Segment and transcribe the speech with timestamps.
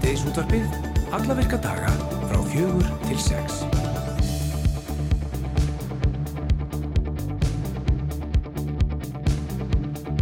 [0.00, 0.76] Síðdeis útvarpið,
[1.12, 1.90] alla virka daga
[2.30, 3.58] frá fjögur til sex.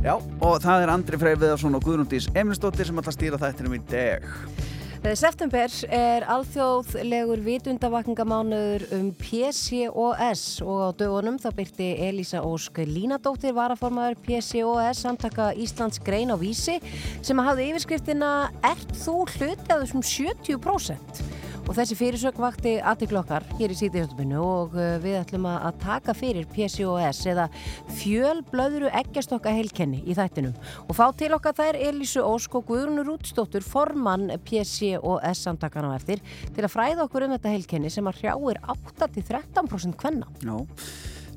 [0.02, 3.80] Já, og það er Andri Freyr Viðarsson og Guðrúndís Emilsdóttir sem að stýra þættinum í
[3.86, 4.26] dag.
[5.16, 14.18] September er alþjóðlegur vitundavakningamánuður um PCOS og á dögunum þá byrti Elísa Ósk Línadóttir varaformaður
[14.26, 16.76] PCOS samtaka Íslands grein á vísi
[17.22, 18.32] sem hafði yfirskriftina
[18.66, 21.37] Ert þú hluti af þessum 70%?
[21.68, 26.48] Og þessi fyrirsögn vakti aðtiklokkar hér í síðihjölduminu og uh, við ætlum að taka fyrir
[26.48, 27.44] PCOS eða
[27.98, 30.56] fjölblöðru eggjastokka heilkenni í þættinum.
[30.88, 36.24] Og fá til okkar þær Elísu Ósk og Guðrunur Útstóttur formann PCOS samtakana á eftir
[36.56, 40.32] til að fræða okkur um þetta heilkenni sem að hrjáir 8-13% kvenna.
[40.40, 40.56] Já.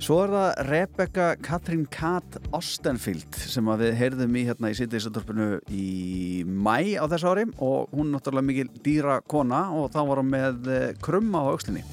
[0.01, 6.41] Svo er það Rebecca Katrín Kat Ostenfield sem við heyrðum í hérna í sýttiðisöldorfinu í
[6.41, 10.31] mæ á þessu ári og hún er náttúrulega mikil dýra kona og þá var hún
[10.33, 11.85] með eh, krumma á aukslinni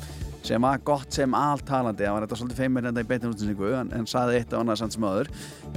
[0.49, 3.91] sem var gott sem alltalandi það var þetta svolítið feimir enda í beitinu útsinningu en,
[3.93, 5.31] en saði eitt af annað samt sem öður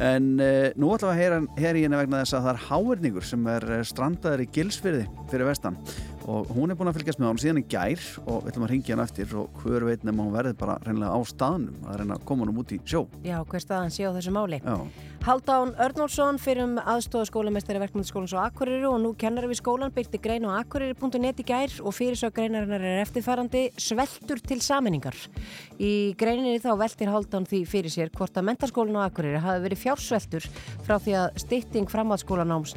[0.08, 2.64] en uh, nú ætlum við að heyra, heyra í henni vegna þess að það er
[2.70, 5.80] háerningur sem er eh, strandaður í gilsfyrði fyrir vestan
[6.30, 8.72] og hún er búin að fylgjast með hann síðan í gær og við ætlum að
[8.74, 12.18] ringja hann eftir og hver veit nefnum hún verði bara reynilega á staðnum að reyna
[12.18, 14.62] að koma hann út í sjó Já, hver staðan sé á þessu máli.
[14.62, 14.76] Já,
[15.22, 20.18] Haldán Örnólfsson fyrir um aðstofa skólamestari verkmyndaskólans á Akureyri og nú kennar við skólan byrti
[20.22, 25.14] grein á akureyri.net í gær og fyrirsök greinarinnar er eftirfarandi sveltur til saminningar.
[25.78, 29.84] Í greininni þá veltir Haldán því fyrir sér hvort að mentaskólan á Akureyri hafi verið
[29.84, 30.50] fjársveltur
[30.88, 32.74] frá því að stytting framhaldsskólanáms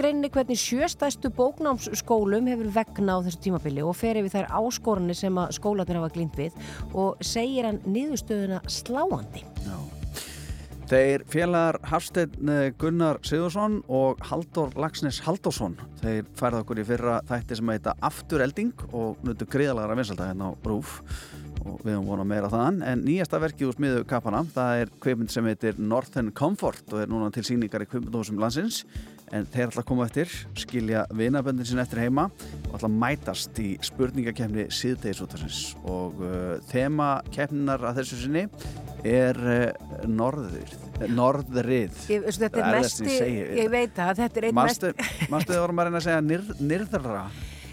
[0.00, 1.60] niður í þrjú ár tók gildi árið 2018.
[1.60, 2.00] Skoðar hann í greininni hvernig sjöstæstu
[2.40, 6.14] bóknámsskólum hefur vegna á þessu tímabili og fer yfir þær áskoranir sem að skólanir hafa
[6.14, 6.52] glýnt við
[6.94, 9.44] og segir hann niðurstöðuna sláandi.
[9.66, 9.76] já.
[10.90, 17.20] Þeir félagar Hafsteinn eh, Gunnar Sigursson og Haldur Lagsnes Haldursson þeir færða okkur í fyrra
[17.28, 20.98] þætti sem heita Afturelding og nutu gríðalara vinsalda hérna á Rúf
[21.60, 25.30] og við höfum vonað meira þaðan en nýjasta verkið úr smiðu kapana það er kveimund
[25.30, 28.82] sem heitir Northern Comfort og er núna til síningar í kveimundhúsum landsins
[29.36, 32.28] en þeir ætla að koma eftir skilja vinaböndin sinni eftir heima
[32.68, 38.46] og ætla að mætast í spurningakefni síðdegisútarsins og uh, þema kefninar að þessu sinni
[39.06, 40.74] er uh, norður
[41.08, 41.94] norðrið.
[42.12, 44.84] Ég, veistu, þetta Það er það sem ég ég veit að þetta er einn mest,
[44.84, 47.22] Manstu, manstu þið vorum að reyna að segja nýr, nýrðra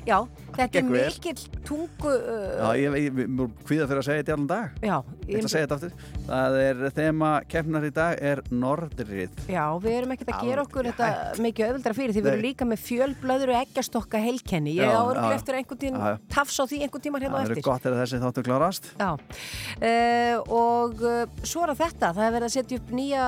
[0.08, 0.18] já,
[0.58, 4.36] þetta er mikill tungu, Já, uh, ég, ég, ég mér kvíða fyrir að segja þetta
[4.38, 4.78] allan dag.
[4.82, 4.98] Já,
[5.28, 5.92] Ég ætla að segja þetta aftur.
[6.28, 10.88] Það er þema kefnar í dag er norðrið já, við erum ekkert að gera okkur
[10.88, 11.10] þetta
[11.44, 15.20] mikið öðvöldra fyrir því við erum líka með fjölblöður og eggjastokka heilkenni, ég Já, áður
[15.20, 15.28] já.
[15.38, 16.20] eftir einhvern tíma, Já, já.
[16.36, 17.66] tafs á því einhvern tíma hérna á Það eru eftir.
[17.68, 18.90] gott er þessi þáttu klárast.
[18.98, 23.26] Já, uh, og uh, svo er þetta, það er verið að setja upp nýja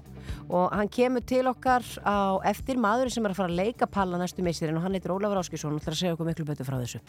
[0.49, 4.17] og hann kemur til okkar á eftir maður sem er að fara að leika Palla
[4.21, 6.79] næstu misirinn og hann heitir Ólafur Áskisson og ætlar að segja okkur miklu betur frá
[6.79, 7.03] þessu.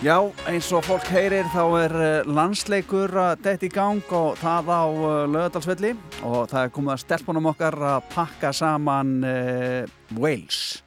[0.00, 0.16] Já,
[0.48, 4.84] eins og fólk heyrir þá er eh, landsleikur að detta í gang og það á
[5.28, 5.90] lögadalsvelli
[6.24, 9.84] og það er komið að stelpunum okkar að pakka saman uh,
[10.16, 10.80] Wales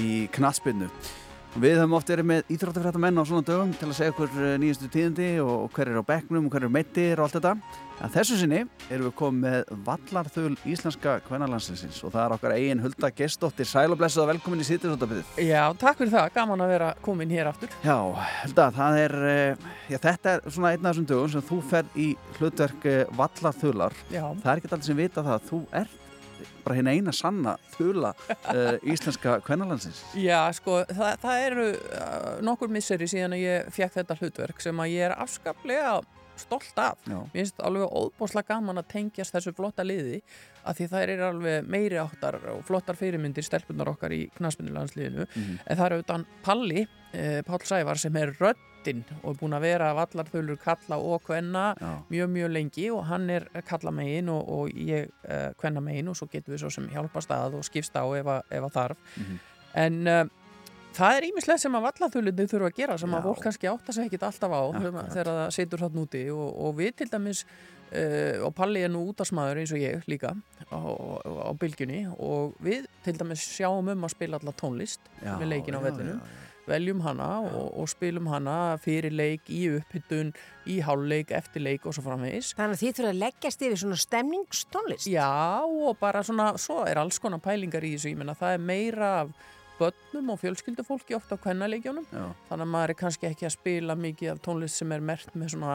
[0.00, 0.88] í knatsbyrnu.
[1.56, 4.56] Við höfum oft verið með íþróttafrætta menn á svona dögum til að segja okkur eh,
[4.60, 7.52] nýjastu tíðindi og hver er á bekknum og hver er meittir og allt þetta.
[8.04, 8.58] En þessu sinni
[8.92, 13.70] erum við komið með vallarþul íslenska kvennalandslinsins og það er okkar eigin Hulda Gestóttir.
[13.72, 15.34] Sæl og blessuð og velkomin í sýtisóttabíðið.
[15.48, 17.72] Já, takk fyrir það, gaman að vera komin hér aftur.
[17.80, 17.96] Já,
[18.44, 22.02] Hulda, það er, eh, já, þetta er svona einn af þessum dögum sem þú ferð
[22.04, 24.02] í hlutverk eh, vallarþular.
[24.12, 26.02] Já, Það er ekki allir sem vita það að þú ert
[26.66, 30.02] bara hinn eina sanna þula uh, íslenska kvennalandsins.
[30.18, 34.82] já sko, það, það eru uh, nokkur misseri síðan að ég fekk þetta hlutverk sem
[34.84, 35.96] að ég er afskaplega
[36.36, 36.98] stolt af.
[37.08, 40.18] Já, Mér finnst alveg óbúslega gaman að tengjast þessu flotta liði
[40.68, 45.54] af því það er alveg meiri áttar og flottar fyrirmyndir stelpunar okkar í knaspinnilandsliðinu Mhm.
[45.64, 46.82] en það er auðvitað Palli,
[47.14, 48.34] eh, Pál Sævar sem er
[48.86, 53.04] röddinn og er búin að vera vallarþulur kalla og kvenna já, mjög mjög lengi og
[53.10, 56.70] hann er kalla megin og, og ég uh, kvenna megin og svo getum við svo
[56.70, 59.38] sem hjálpast að og skipst á ef að, ef að þarf Mhm.
[59.76, 60.24] en uh,
[60.96, 63.16] það er ímislega sem að vallaþulunni þurfa að gera sem Já.
[63.18, 65.10] að fólk kannski átta sig ekkit alltaf á Akkurat.
[65.12, 67.42] þegar það situr þarna úti og, og við til dæmis
[67.92, 72.56] uh, og Palli er nú útasmaður eins og ég líka á, á, á bylgjunni og
[72.64, 76.20] við til dæmis sjáum um að spila alla tónlist já, með leikin á já.
[76.66, 80.32] Veljum hana og, og spilum hana fyrir leik, í upphittun,
[80.66, 82.52] í háluleik, eftir leik og svo framvegis.
[82.58, 85.10] Þannig að þið þurfa að leggjast yfir svona stemningstónlist.
[85.10, 88.66] Já og bara svona, svo er alls konar pælingar í þessu, ég menna það er
[88.72, 89.34] meira af
[89.76, 94.32] börnum og fjölskyldufólki ofta á kvennaleikjónum, þannig að maður er kannski ekki að spila mikið
[94.32, 95.74] af tónlist sem er mert með svona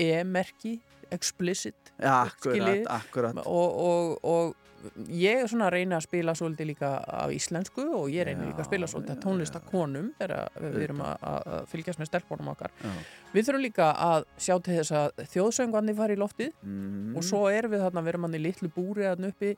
[0.00, 0.78] E-merki,
[1.12, 3.38] explicit Já, akkurat, akkurat.
[3.44, 4.65] og, og, og
[5.08, 6.90] ég er svona að reyna að spila svolítið líka
[7.24, 10.60] af íslensku og ég reyna líka að spila svolítið já, að tónlist að konum þegar
[10.66, 12.74] við erum að, fylgjast með stelpunum okkar.
[12.82, 12.92] Já.
[13.32, 17.16] Við þurfum líka að sjá til þess að þjóðsöngvandi fari í loftið Mm.
[17.16, 19.56] og svo erum við þarna, við erum hann í litlu búri þarna uppi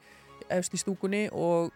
[0.54, 1.70] efst í stúkunni og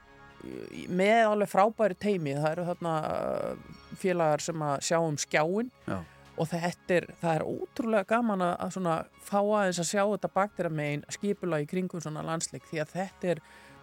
[0.91, 5.99] með alveg frábæri teimi, það eru þarna uh, félagar sem að sjá um skjáin Já.
[6.43, 10.73] Og þetta er, það er ótrúlega gaman að, svona fá aðeins að sjá þetta baktera
[10.73, 13.43] megin skipula í kringum svona landsleik því að þetta er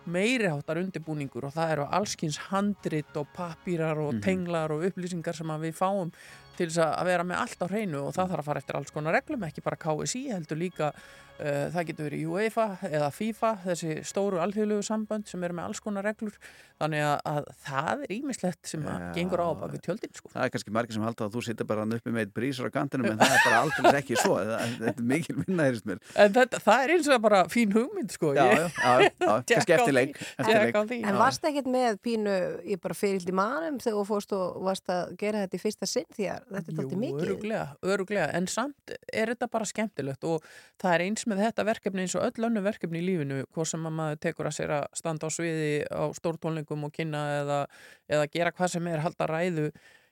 [0.10, 4.22] meiri háttar undirbúningur og það eru allskins handrit og papírar og Mhm.
[4.26, 6.12] tenglar og upplýsingar sem við fáum
[6.60, 8.94] til þess að vera með allt á hreinu og það þarf að fara eftir alls
[8.96, 10.92] konar reglum, ekki bara KSI heldur líka,
[11.40, 15.84] uh, það getur verið UEFA eða FIFA, þessi stóru alþjóðlegu sambönd sem eru með alls
[15.86, 16.36] konar reglur
[16.80, 19.08] þannig að, að það er ímislegt sem að Já.
[19.18, 20.30] gengur á bak við tjöldin sko.
[20.32, 22.72] Það er kannski margir sem halda að þú sittir bara uppi með eitt brísar á
[22.72, 24.38] kantinum en það er bara aldrei ekki svo.
[24.40, 26.00] Það- Þetta er mikil vinna heyrist mér.
[26.24, 28.32] en þetta, það er eins og bara fín hugmynd sko.
[28.38, 30.22] Já, já, já, já, kannski eftir leik.
[30.40, 32.38] En varst ekkert með pínu,
[32.72, 36.08] ég bara fyririldi manum þegar þú fórst og varst að gera þetta í fyrsta sinn
[36.16, 37.22] því að þetta er alltaf mikið.
[37.25, 40.46] öruglega, öruglega, en samt er þetta bara skemmtilegt og
[40.81, 43.88] það er eins með þetta verkefni eins og öll önnu verkefni í lífinu, hvort sem
[43.90, 47.62] að maður tekur að sér að standa á sviði á stórtónlingum og kynna eða,
[48.10, 49.69] eða gera hvað sem er halda ræðu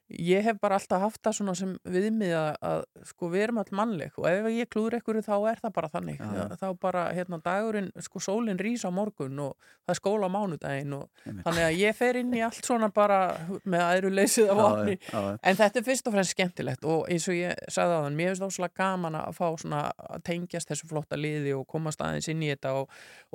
[0.07, 3.71] ég hef bara alltaf haft það svona sem viðmið að, að sko við erum all
[3.75, 6.43] mannleg og ef ég klúður ekkur þá er það bara þannig já.
[6.61, 9.51] þá bara hérna dagurinn, sko sólinn rís á morgun og
[9.83, 11.43] það er skóla á mánudaginn og Einmitt.
[11.43, 13.19] þannig að ég fer inn í allt svona bara
[13.67, 14.95] með æru leysið af já.
[15.43, 18.31] En þetta er fyrst og fremst skemmtilegt og eins og ég sagði á þann, mér
[18.31, 22.43] finnst óslega gaman að fá svona að tengjast þessu flotta liði og komast aðeins inn
[22.45, 22.85] í þetta og,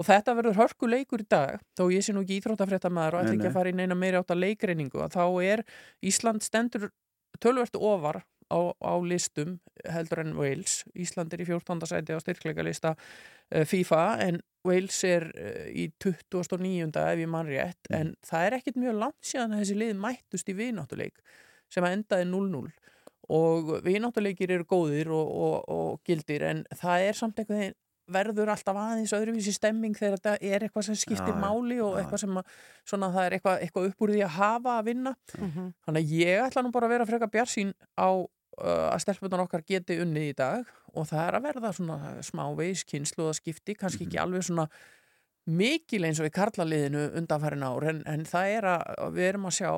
[0.00, 3.36] og þetta verður hörku leikur í dag þó ég sé nú ekki íþróttafréttamaður og ætla
[6.62, 6.92] Stendur
[7.42, 8.22] tölvert ofar
[8.52, 9.56] á, á listum
[9.88, 11.86] heldur en Wales Ísland er í 14.
[11.88, 16.92] sæti á styrkleika lista uh, FIFA en Wales er uh, í 29.
[17.02, 17.96] ef ég mann rétt Mm.
[17.98, 21.18] en það er ekkit mjög langt síðan að þessi lið mættust í vináttuleik
[21.72, 22.70] sem að endaði 0-0
[23.32, 27.78] og vináttuleikir eru góðir og, og, og gildir en það er samt einhvern veginn
[28.10, 32.00] verður alltaf aðeins öðruvísi stemming þegar þetta er eitthvað sem skiptir Já, máli og já.
[32.02, 32.54] eitthvað sem að,
[32.88, 35.68] svona, það er eitthvað, eitthvað upp úr því að hafa að vinna Mhm.
[35.86, 39.62] Þannig að ég ætla nú bara að vera frekar bjarsín á uh, að stelpunar okkar
[39.64, 44.04] geti unnið í dag og það er að verða svona smá veiskynslu og skipti, kannski
[44.08, 44.66] ekki alveg svona
[45.46, 49.56] mikil eins og í karlaliðinu undanfærin ár en, en það er að við erum að
[49.56, 49.70] sjá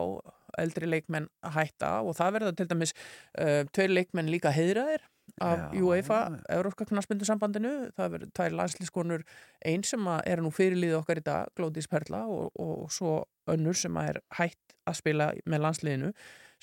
[0.60, 2.92] eldri leikmenn hætta og það verða til dæmis
[3.40, 5.06] uh, tveir leikmenn líka heiðraðir
[5.42, 6.20] af Já, UEFA.
[6.52, 9.24] Európska knarsbyndu það verður tvær landslískonur
[9.64, 13.96] einn sem er nú fyrirlið okkar í dag Glódís Perla og, og svo önnur sem
[13.96, 16.12] er hætt að spila með landsliðinu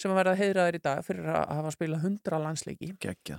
[0.02, 2.90] sem að verða heiðraðir í dag fyrir að hafa spilað 100 landsleiki.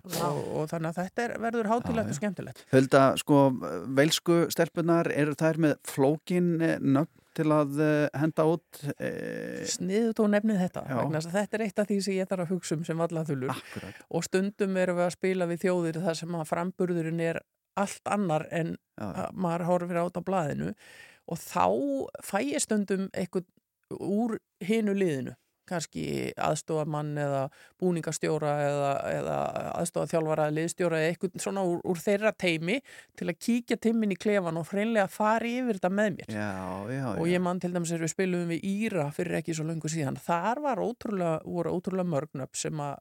[0.02, 2.62] Og, og þannig að þetta er, verður hátilegt og skemmtilegt.
[2.70, 3.40] Hulda, sko,
[3.98, 8.82] veilsku stelpunar, eru þær með flókin eh, nöfn til að eh, henda út?
[8.96, 10.84] Eh, sniðut og nefnið þetta
[11.32, 13.02] þetta er eitt af því sem ég þarf að hugsa um sem
[13.54, 14.04] akkurat.
[14.10, 17.42] og stundum erum við að spila við þjóðir þar sem að framburðurinn er
[17.80, 18.76] allt annar en
[19.32, 20.72] maður horfir át á blaðinu
[21.32, 21.66] og þá
[22.20, 23.48] fæ ég stundum eitthvað
[24.00, 25.36] úr hinu liðinu
[25.68, 26.04] kannski
[26.36, 27.42] aðstofamann eða
[27.80, 29.36] búningastjóra eða, eða
[29.82, 32.80] aðstofaþjálfara eða liðstjóra eða eitthvað svona úr, úr þeirra teimi
[33.18, 36.50] til að kíkja timmin í klefan og hreinlega fara yfir þetta með mér já,
[36.96, 37.06] já.
[37.14, 40.18] og ég mann til dæmis er við spilum við Íra fyrir ekki svo löngu síðan
[40.20, 42.96] þar var ótrúlega, voru ótrúlega mörgnöpp sem að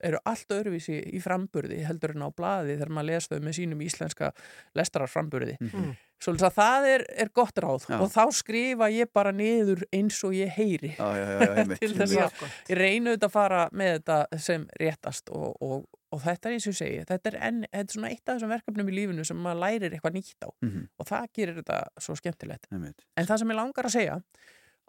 [0.00, 3.82] eru allt öðruvísi í framburði heldur en á blaði þegar maður les þau með sínum
[3.84, 4.30] íslenska
[4.78, 5.90] lestararframburði Mhm.
[6.20, 7.96] Svolítið að það er, er gott ráð Já.
[8.04, 10.90] og þá skrifa ég bara niður eins og ég heyri.
[10.98, 15.56] Já, já, Til þess að- ég reynu þetta að fara með þetta sem réttast og,
[15.64, 18.22] og, og þetta er eins og ég segi þetta er, enn, þetta er svona eitt
[18.28, 21.58] af þessum verkefnum í lífinu sem maður lærir eitthvað nýtt á Mhm, og það gerir
[21.62, 22.68] þetta svo skemmtilegt.
[22.70, 23.06] Einmitt.
[23.16, 24.20] en það sem ég langar að segja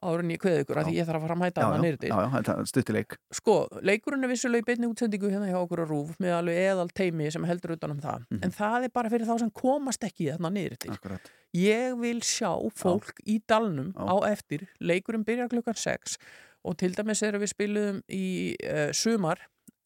[0.02, 0.90] áður en ég kveði ykkur að Já.
[0.90, 2.70] því ég þarf að fara að mæta Já, hana já, niður til já, já, er
[2.72, 3.18] stuttileik.
[3.38, 6.88] sko, leikurinn er vissulega í beinni útsendingu hérna hjá okkur á Rúf með alveg eðal
[6.94, 8.40] teimi sem heldur utan um það Mhm.
[8.44, 11.32] en það er bara fyrir þá sem komast ekki þarna niður til Akkurat.
[11.54, 14.06] ég vil sjá fólk í dalnum Já.
[14.10, 16.18] á eftir, leikurinn byrjar klukkan 6
[16.64, 19.38] og til dæmis erum við spiluðum í uh, sumar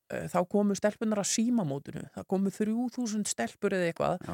[0.09, 4.25] þá komu stelpunar að símamótinu það komu 3000 stelpur eða eitthvað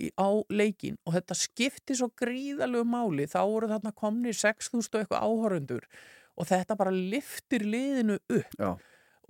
[0.00, 5.04] í, á leikin og þetta skipti svo gríðalegu máli þá voru þarna komni 6000 og
[5.04, 5.84] eitthvað áhorundur
[6.40, 8.70] og þetta bara liftir liðinu upp Já.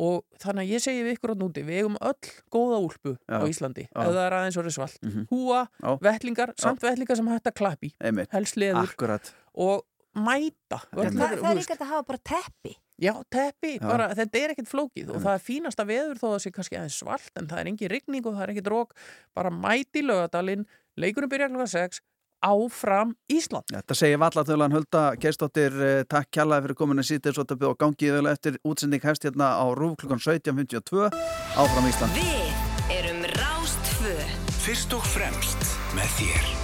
[0.01, 3.43] og þannig að ég segi við ykkur á núti við eigum öll góða úlpu á
[3.43, 3.51] Já.
[3.53, 4.01] Íslandi Já.
[4.01, 5.27] ef það er aðeins orðið svalt Mhm.
[5.33, 5.91] húa, Já.
[6.01, 7.93] vettlingar, samt vettlingar sem hægt að klappi
[8.33, 9.85] helst leður akkurat og
[10.17, 12.73] mæta Það, það þú er hægt að hafa bara teppi.
[13.01, 13.87] Já, teppi, Já.
[13.89, 16.77] bara, þetta er ekkert flókið og það er fínasta veður þó að það sé kannski
[16.77, 18.95] aðeins svalt en það er engin rigning og það er ekkert rók
[19.37, 20.67] bara mæti lögadalinn,
[21.01, 22.03] leikunum byrja klokka 6
[22.45, 23.69] áfram Ísland.
[23.73, 28.17] Þetta segir Vallatölan Hulda Gerstóttir, eh, takk kjallaði fyrir kominu sítið svo þetta og gangið
[28.17, 31.09] vel eftir útsending hefst hérna á Rúf klukkan 17.52
[31.57, 32.17] áfram Ísland.
[32.17, 34.17] Við erum Rástfö
[34.61, 36.60] Fyrst og fremst með þér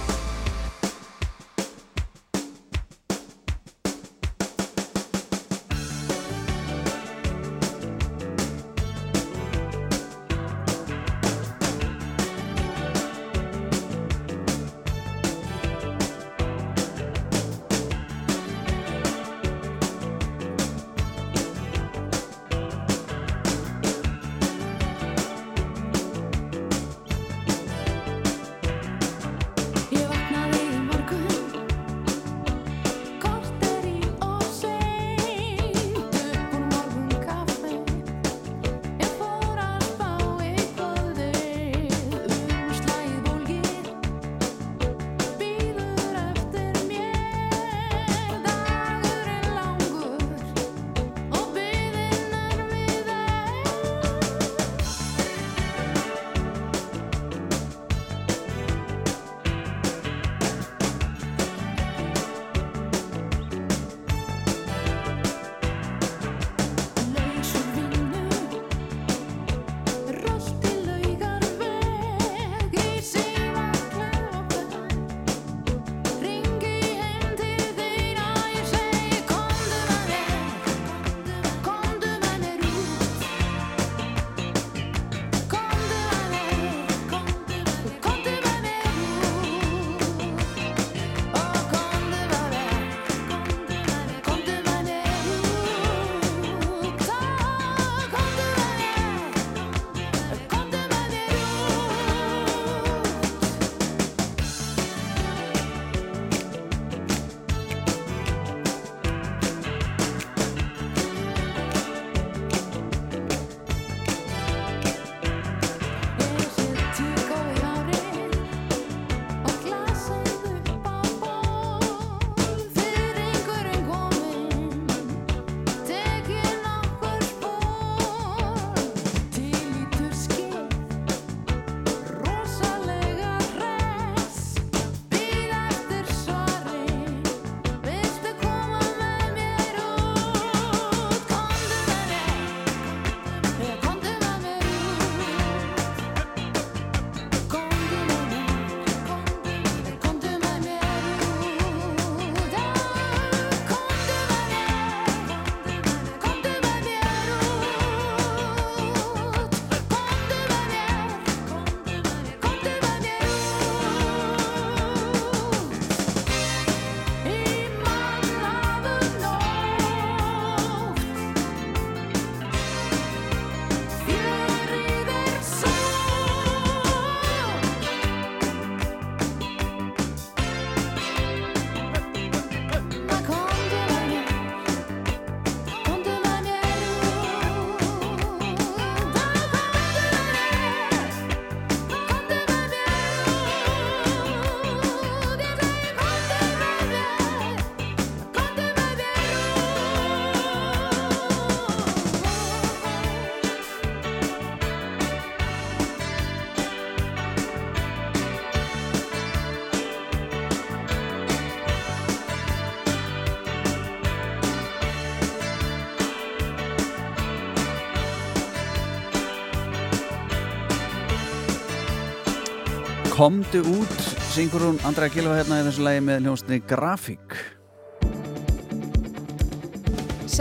[223.17, 223.93] Komdu út,
[224.29, 227.26] syngur hún Andra Gilva hérna í þessu lagi með hljónstinni Grafík.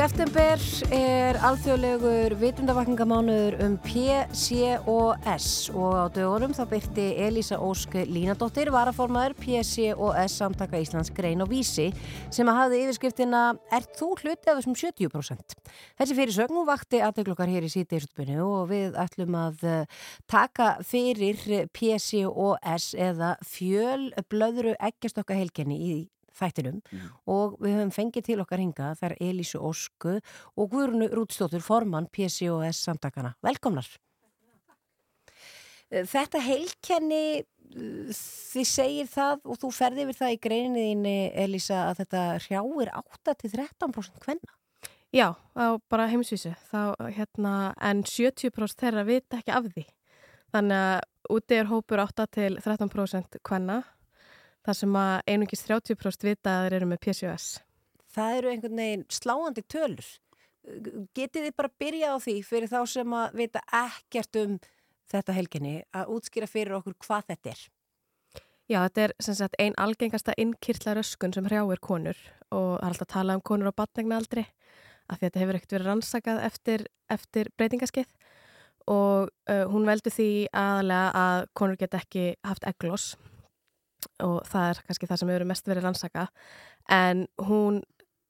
[0.06, 0.60] September
[0.94, 10.38] er alþjóðlegur vitundavakningamánuður um PCOS og á dögunum þá byrti Elísa Ósk Línadóttir varaformaður PCOS
[10.38, 11.88] samtaka Íslands grein og vísi
[12.30, 13.42] sem að hafði yfirskriftina
[13.74, 15.58] Er þú hluti af þessum 70%?
[15.98, 21.66] Þessi fyrirsögn hún vakti aðteglukkar hér í síðdeisutbyrnu og við ætlum að eh, taka fyrir
[21.74, 25.96] PCOS eða fjölblöðru eggjastokka heilkenni í
[26.36, 26.80] þættinum
[27.32, 32.82] og við höfum fengið til okkar hinga þar Elísu Ósku og Guðrunu Rútstóttur formann PCOS
[32.88, 33.34] samtakana.
[33.44, 33.88] Velkomnar!
[35.86, 42.00] Þetta heilkenni, uh, þið segir það og þú ferði yfir það í greininni, Elísa, að
[42.02, 44.56] þetta hrjáir 8-13% hvenna.
[45.14, 45.30] Já,
[45.88, 46.50] bara heimsvísu.
[46.68, 46.80] Þá,
[47.14, 49.86] hérna, en 70% þeirra vita ekki af því.
[50.52, 53.78] Þannig að úti er hópur 8-13% hvenna,
[54.66, 57.48] þar sem að einungis 30% vita að þeir eru með PCOS.
[58.16, 60.08] Það eru einhvern veginn sláandi tölur.
[61.14, 64.56] Getið þið bara byrjað á því fyrir þá sem að vita ekkert um
[65.12, 67.60] þetta helginni að útskýra fyrir okkur hvað þetta er?
[68.66, 72.18] Já, þetta er sem sagt ein algengasta innkirtla röskun sem hrjáir konur
[72.50, 74.42] og það er alltaf að tala um konur á batnegna aldri
[75.06, 78.16] af því að þetta hefur ekkert verið rannsakað eftir, eftir breytingaskeið
[78.90, 83.12] og uh, hún veldur því aðalega að konur geta ekki haft eglos
[84.24, 86.28] og það er kannski það sem hefur mest verið rannsakað
[86.96, 87.80] en hún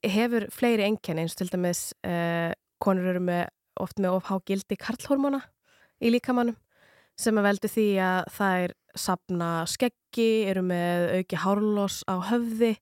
[0.05, 2.51] hefur fleiri enkenni eins og til dæmis uh,
[2.83, 3.47] konur eru með,
[3.81, 5.41] oft með ofhá gildi karlhormóna
[6.03, 6.57] í líkamannum
[7.17, 12.75] sem að veldu því að það er sapna skeggi, eru með auki hárlós á höfði,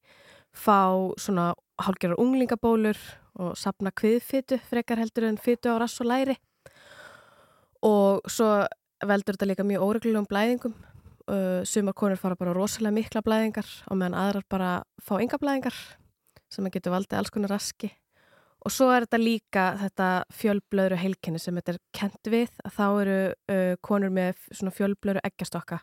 [0.55, 2.99] fá svona hálgerar unglingabólur
[3.39, 6.37] og sapna kviðfytu frekar heldur en fytu á rass og læri.
[7.83, 8.63] Og svo
[9.05, 10.75] veldur þetta líka mjög óreglulegum blæðingum
[11.31, 15.77] uh, sumar konur fara bara rosalega mikla blæðingar og meðan aðrar bara fá enga blæðingar
[16.51, 17.91] sem að getur valdið alls konar raski.
[18.65, 22.85] Og svo er þetta líka þetta fjölblöðru heilkenni sem þetta er kent við að þá
[22.89, 23.17] eru
[23.53, 25.81] uh, konur með svona fjölblöðru eggjastokka.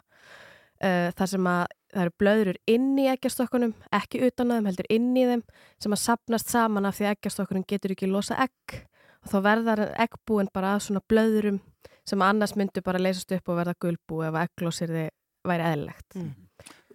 [0.82, 1.60] Uh, þar sem að
[1.92, 5.44] það eru blöðrur inn í eggjastokkunum, ekki utan á þeim, heldur inn í þeim
[5.84, 8.80] sem að sapnast saman af því að eggjastokkunum getur ekki losa egg.
[9.22, 11.60] Og þá verðar eggbúin bara að svona blöðrum
[12.08, 15.10] sem annars myndu bara leysast upp og verða gulbú ef egglósir þið
[15.48, 16.16] væri eðlilegt.
[16.18, 16.32] Mm.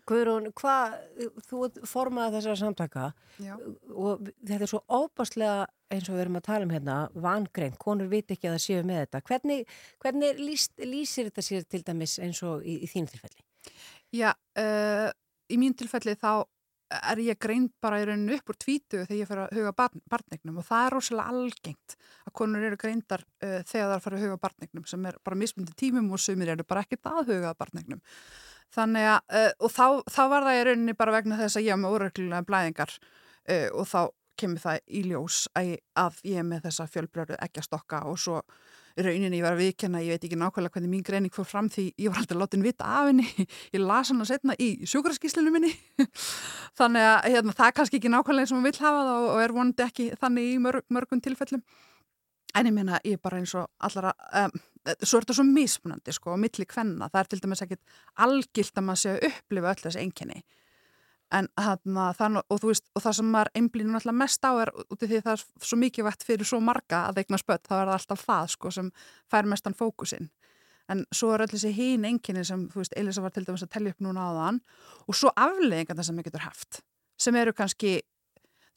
[0.07, 0.93] Guðrún, hvað,
[1.49, 3.07] þú ert formaði þessara samtaka
[3.43, 3.57] Já.
[3.91, 6.95] og þetta er svo óbáslega eins og við erum að tala um hérna,
[7.27, 9.21] vangreint, konur viti ekki að það séu með þetta.
[9.27, 13.43] Hvernig, hvernig lýst, lýsir þetta sér til dæmis eins og í, í þínu tilfelli?
[14.15, 15.09] Já, uh,
[15.51, 16.47] í mín tilfelli þá
[16.87, 20.03] er ég greind bara í rauninu upp úr tvítu þegar ég fer að huga barn,
[20.09, 24.05] barnegnum og það er rosalega algengt að konur eru greindar uh, þegar það er að
[24.05, 27.33] fara að huga barnegnum sem er bara mismundi tímum og sumir eru bara ekkert að
[27.33, 28.03] huga barnegnum.
[28.75, 31.75] Þannig að, uh, og þá, þá var það í rauninni bara vegna þess að ég
[31.75, 34.01] er með óreglulega blæðingar uh, og þá
[34.37, 38.19] kemur það í ljós að, að ég er með þessa fjölbröru ekki að stokka og
[38.21, 38.41] svo
[39.05, 41.85] rauninni ég var að viðkenna, ég veit ekki nákvæmlega hvernig mín greining fór fram því
[42.01, 43.27] ég var aldrei látin vita af henni,
[43.75, 45.73] ég las hann að setna í sjúkraskíslinu minni.
[46.79, 49.43] Þannig að hérna, það er kannski ekki nákvæmlega eins og maður vill hafa það og
[49.43, 51.63] er vonandi ekki þannig í mörg, mörgum tilfellum.
[52.57, 54.53] En ég meina ég er bara eins og allara um,
[55.03, 58.79] svo er þetta svo mismunandi sko á milli kvenna, það er til dæmis ekkit algilt
[58.79, 60.41] að maður sé að upplifa öll þessi einkenni
[61.35, 65.01] en þarna, þann, og, veist, og það sem maður einblýnur náttúrulega mest á er út
[65.01, 67.87] af því það er svo mikið vett fyrir svo marga að eigna spött, þá er
[67.89, 68.91] það alltaf það sko, sem
[69.31, 70.29] fær mestan fókusinn.
[70.87, 73.91] En svo er öll þessi hín enginni sem veist, Elisa var til dæmis að tellja
[73.91, 74.61] upp núna á þann
[75.03, 76.79] og svo afleggingar það sem við getur haft
[77.21, 77.97] sem eru kannski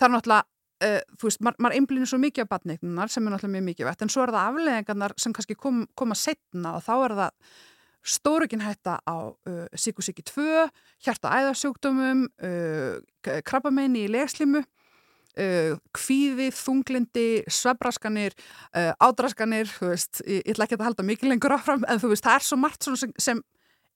[0.00, 0.46] það er náttúrulega,
[0.86, 4.04] uh, þú veist, maður, einblýnur svo mikið á batneignunar sem er náttúrulega mjög mikið vett
[4.04, 7.58] en svo er það afleggingarnar sem kannski kom, koma setna og þá er það
[8.06, 10.66] stórugin hætta á uh, síkusíki 2,
[11.04, 18.36] hjarta æðarsjúkdómum, uh, krabbameini í legslimu, uh, kvíði, þunglindi, svebraskanir,
[18.72, 22.24] ádraskanir, þú veist, ég, ég ætla ekki að halda mikið lengur áfram, en þú veist,
[22.26, 23.44] það er svo margt sem, sem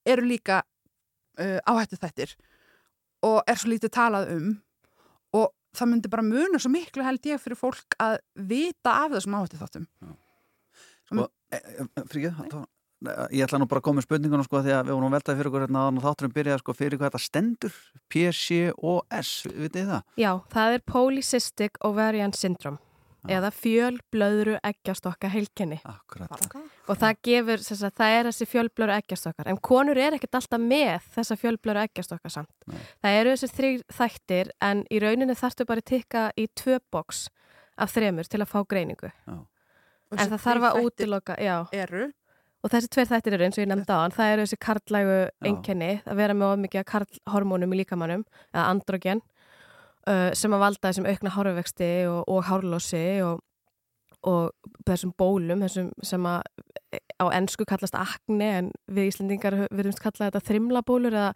[0.05, 0.61] eru líka
[1.39, 2.35] uh, áhættu þættir
[3.25, 4.51] og er svo lítið talað um
[5.35, 8.19] og það myndi bara muna svo miklu held ég fyrir fólk að
[8.51, 9.87] vita af þessum áhættu þáttum.
[11.05, 12.61] Sko, e, e, fyrir ekki,
[13.31, 15.49] ég ætla nú bara að koma með spurningunum sko því að við vorum veltaði fyrir
[15.51, 17.77] okkur hérna á þátturum byrjað sko fyrir hvað þetta stendur
[18.13, 20.01] PCOS, vitið þið það?
[20.21, 22.81] Já, það er Polycystic Ovarian Syndrome
[23.25, 23.39] Já.
[23.39, 26.45] eða fjölblöðru eggjastokka heilkenni Akkurat.
[26.85, 30.61] og það gefur, þess að það er þessi fjölblöðru eggjastokkar en konur er ekkert alltaf
[30.61, 32.53] með þessa fjölblöðru eggjastokkar samt.
[32.69, 32.77] Nei.
[33.01, 37.25] Það eru þessi þrý þættir en í rauninni þarftu bara að tikka í tvö boks
[37.81, 39.37] af þremur til að fá greiningu Já.
[40.15, 42.11] En það þarf að útiloka, já Eru,
[42.65, 45.17] Og þessi tveir þættir eru eins og ég nefndi á hann, það eru þessi karlægu
[45.21, 45.31] Já.
[45.45, 49.21] einkenni, að vera með of mikið karlhormónum í líkamannum, eða androgen,
[50.09, 53.43] uh, sem að valda þessum aukna hárvexti og, og hárlósi og,
[54.25, 56.41] og þessum bólum, þessum sem að
[57.21, 61.31] á ennsku kallast akne, en við Íslendingar verðumst kalla þetta þrimlabólur eða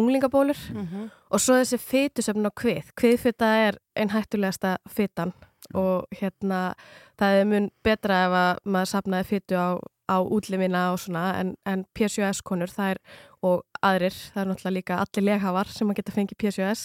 [0.00, 0.58] unglingabólur.
[0.74, 2.90] Mm Og svo þessi fytusöfn á kvið.
[2.98, 5.32] Kviðfyta er einn hættulegasta fytan
[5.74, 6.74] og hérna
[7.20, 9.78] það er mun betra ef að maður sapnaði fytu á,
[10.10, 13.02] á útlimina og svona en, en PCOS konur það er
[13.46, 16.82] og aðrir, það er náttúrulega líka allir leghafar sem að geta fengið PCOS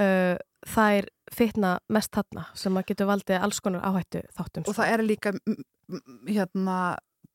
[0.00, 0.36] uh,
[0.72, 4.66] þær fitna mest þarna sem að getur valdið alls konar áhættu þáttum.
[4.66, 5.32] og það er líka
[6.28, 6.78] hérna,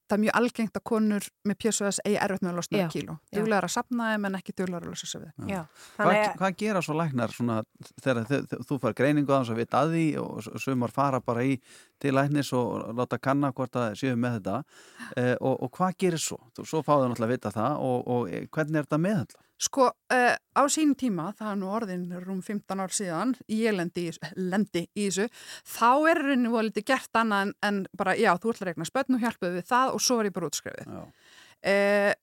[0.08, 3.16] það er mjög algengt að konur með PSOS eigi erfitt með að losna Já, kíló.
[3.28, 3.38] já.
[3.40, 5.32] Duglegar að sapna þeim en ekki duglegar að losa sig við.
[5.52, 5.62] Já,
[5.98, 7.58] Hvað, hvað gera svo læknar svona,
[8.04, 11.20] þegar þið, þið, þú fær greiningu að þess að vita að því og sumar fara
[11.24, 11.58] bara í
[12.00, 14.58] til læknis og láta kanna hvort það séu með þetta
[15.18, 16.40] eh, og, og hvað gerir svo?
[16.56, 19.44] Þú, svo fáðu náttúrulega að vita það og, og eh, hvernig er þetta meðhandla?
[19.58, 24.06] Sko, uh, á sínum tíma, það er nú orðin rúm 15 ár síðan, ég lendi
[24.12, 25.26] í, lendi í þessu,
[25.66, 28.90] þá er rauninni voru litið gert annað en, en bara, já, þú ætlar að regna
[28.90, 30.94] spönn og hjálpaðu við það og svo er ég bara útskrifið.
[30.94, 31.34] Já.
[31.58, 32.14] Uh,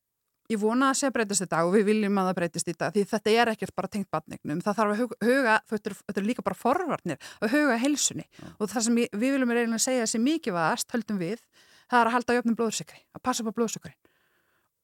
[0.53, 3.05] ég vona að sé að breytist þetta og við viljum að það breytist þetta því
[3.11, 6.59] þetta er ekkert bara tengt batningnum, það þarf að huga, huga þetta, er, líka bara
[6.61, 8.27] forvarnir, að huga heilsunni
[8.59, 11.41] og það sem ég, við viljum að segja sem mikið vaðast, höldum við,
[11.89, 13.95] það er að halda jöfnum blóðsykri, að passa upp á blóðsykri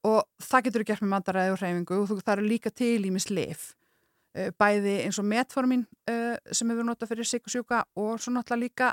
[0.07, 3.27] og það getur gert með mataræði og hreyfingu og þú- það eru líka til ímis
[3.29, 3.67] lif
[4.37, 8.89] uh, bæði eins og metformin uh, sem hefur notað fyrir sykusjúka og svo náttúrulega líka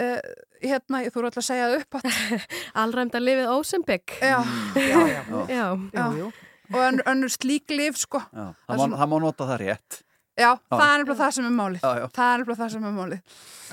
[0.00, 0.20] uh,
[0.60, 2.10] hérna, þú eru alltaf að segja það upp að,
[2.84, 4.16] Allræmda lifið Ósembygg.
[4.20, 4.38] já,
[4.76, 5.22] Já, já,
[5.56, 5.66] Já.
[5.94, 6.30] já, jú, jú.
[6.70, 9.60] og önnur, önnur slík lif sko, Já, Það það, má, svona- það má nota það
[9.64, 10.02] rétt.
[10.40, 11.80] Já, það er nefnilega það sem er málið.
[11.84, 13.18] Það er nefnilega það sem er málið.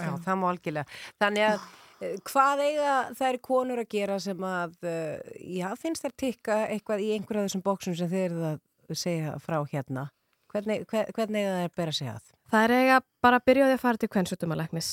[0.02, 0.96] Já, það má algjörlega.
[1.22, 1.68] Þannig að eh,
[2.00, 5.20] hvað eiga þær konur að gera sem að, eh,
[5.58, 8.60] já, finnst þær tikka eitthvað í einhverja þessum bóksum sem þið eruð að
[8.94, 10.10] segja frá hérna?
[10.54, 12.34] Hvernig, hver, hvernig eiga þær að bera sig að?
[12.48, 14.92] Það er eiga bara að byrja á því að fara til kvennsjutumalæknis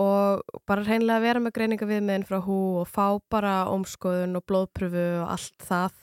[0.00, 5.04] og bara hreinlega vera með greininga viðmiðin frá hú og fá bara ómskoðun og blóðpröfu
[5.20, 6.00] og allt það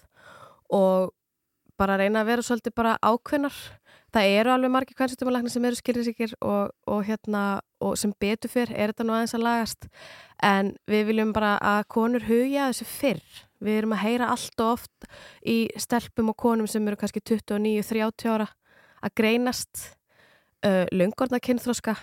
[0.72, 1.12] og
[1.82, 3.58] bara reyna að vera svolítið bara ákveðnar.
[4.12, 8.74] Það eru alveg margir kvennsjutumalæknis sem eru skýrðisíkir og, og hérna og sem betur fyrr
[8.76, 9.88] er þetta nú aðeins að lagast
[10.44, 13.22] en við viljum bara að konur hugja þessu fyrr.
[13.62, 15.08] Við erum að heyra allt og oft
[15.48, 18.50] í stelpum og konum sem eru kannski 29-30 ára
[19.02, 19.86] að greinast
[20.66, 21.96] uh, löngorna kynþróska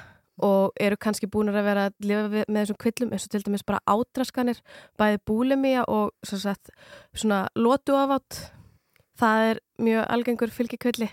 [0.49, 3.45] og eru kannski búin að vera að lifa við, með þessum kvillum eins og til
[3.45, 4.61] dæmis bara átraskanir,
[4.97, 6.71] bæði búlimía og svo sagt,
[7.13, 8.47] svona lotu afátt.
[9.19, 11.09] Það er mjög algengur fylgikvilli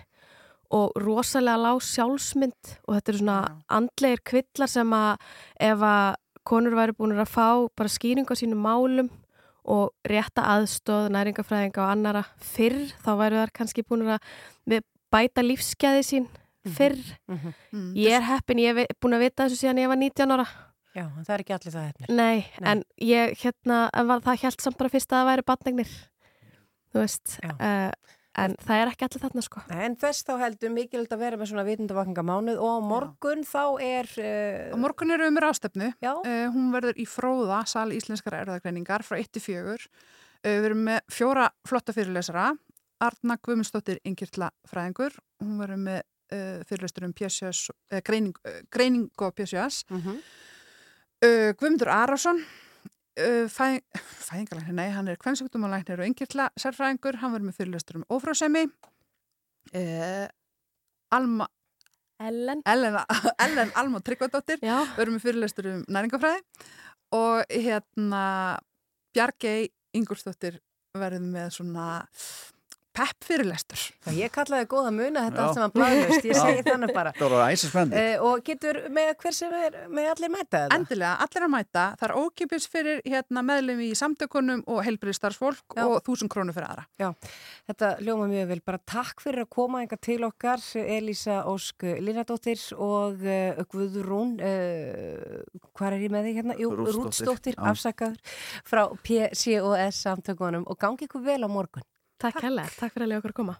[0.76, 3.56] og rosalega lág sjálfsmynd og þetta eru svona Já.
[3.80, 5.28] andlegir kvillar sem að
[5.70, 9.10] ef að konur væri búin að fá bara skýring á sínum málum
[9.66, 14.20] og rétta aðstóð, næringafræðinga og annara fyrr, þá væru þar kannski búin að
[14.70, 14.84] við
[15.14, 16.28] bæta lífsgæði sín
[16.76, 17.00] fyrr.
[17.30, 17.94] mm.
[17.98, 20.46] Ég er heppin, ég hef búin að vita þessu síðan ég var 19 ára.
[20.96, 22.12] Já, en það er ekki allir það hefnir.
[22.16, 22.70] Nei, Nei.
[22.72, 25.96] en ég, hérna, en var- það held samt bara fyrst að það væri batnegnir.
[26.94, 27.52] Þú veist, Já.
[27.58, 29.64] uh, en það er ekki allir þarna, sko.
[29.72, 34.10] En þess þá heldur mikilvægt að vera með svona vitundavakningamánuð og á morgun þá er...
[34.20, 39.06] Uh, morgun eru við með rástefnu já, Uh, hún verður í fróða, sal íslenskara erðagreiningar
[39.08, 39.76] frá 1-4.
[39.76, 42.50] Uh, við erum með fjóra flotta fyrirlesara.
[43.06, 45.16] Arna Guðmundsdóttir Inkirtla fræðingur.
[45.44, 49.86] Hún verður með uh, fyrirlestur um PSS, uh, greining, uh, greining og PSS.
[49.92, 50.20] mm
[51.24, 52.42] Uh, Guðmundur Arason,
[53.22, 53.82] uh, fæ,
[54.28, 57.20] fæðingalæknir, nei, hann er kvennsugtumalæknir og Inkirtla sérfræðingur.
[57.22, 58.66] Hann verður með fyrirlestur um ófrásemi.
[59.74, 60.26] Uh,
[61.16, 61.48] Alma,
[62.20, 62.62] Ellen?
[62.66, 62.98] Ellen,
[63.44, 66.40] Ellen Alma Tryggvadóttir verðum við fyrirlestur um næringafræði
[67.16, 68.24] og hérna
[69.16, 70.62] Bjargei Ingolstóttir
[70.96, 71.88] verðum með svona
[72.96, 73.82] pepp fyrirlestur.
[74.06, 75.46] Já, ég kallaði góða muna þetta Já.
[75.46, 77.12] allt sem að blæðlust, ég segi þannig bara.
[77.18, 80.76] Það voru æsispenndi Uh, og getur með hver sem er, með allir mæta þetta?
[80.76, 85.84] Endilega, allir að mæta, það er ókipis fyrir hérna, meðlemi í samtökunum og helbriðstarfsfólk Já.
[85.86, 87.14] og þúsund krónu fyrir aðra.
[87.70, 92.62] Þetta ljóma mjög vel, bara takk fyrir að koma enga til okkar, Elísa Ósk Linadóttir
[92.76, 96.60] og uh, Guðrún, uh, hvað er ég með þig hérna?
[96.62, 97.66] Jú, Rútsdóttir, já.
[97.72, 101.86] afsakaður, frá PCOS samtökunum og gangi ykkur vel á morgun.
[102.22, 103.56] Takk hella, takk fyrir að lega okkur að koma.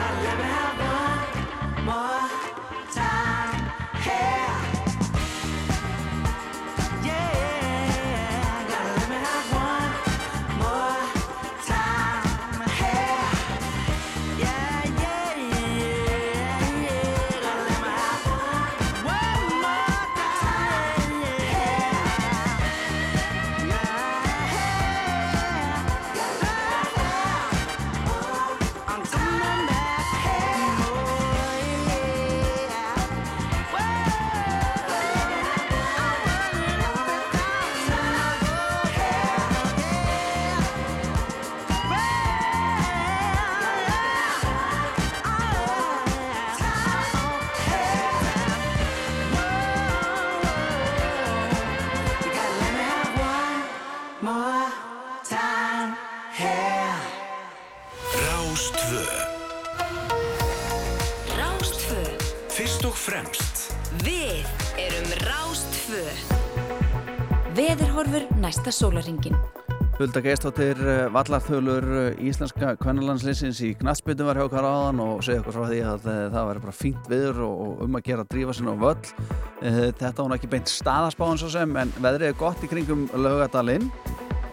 [0.00, 0.59] not living.
[68.80, 69.36] Sólaringin.
[70.00, 70.78] Hulda Geistóttir,
[71.12, 75.80] vallarþölur eh, íslenska kvennalandslinsins í Gnatsbytum var hjá okkar áðan og segja okkur frá því
[75.90, 78.80] að eh, það væri bara fínt viður og, um að gera að drífa sinna á
[78.80, 79.10] völl.
[79.60, 83.90] Eh, Þetta nú ekki beint staðaspáðan svo sem en veðrið er gott í kringum laugadalinn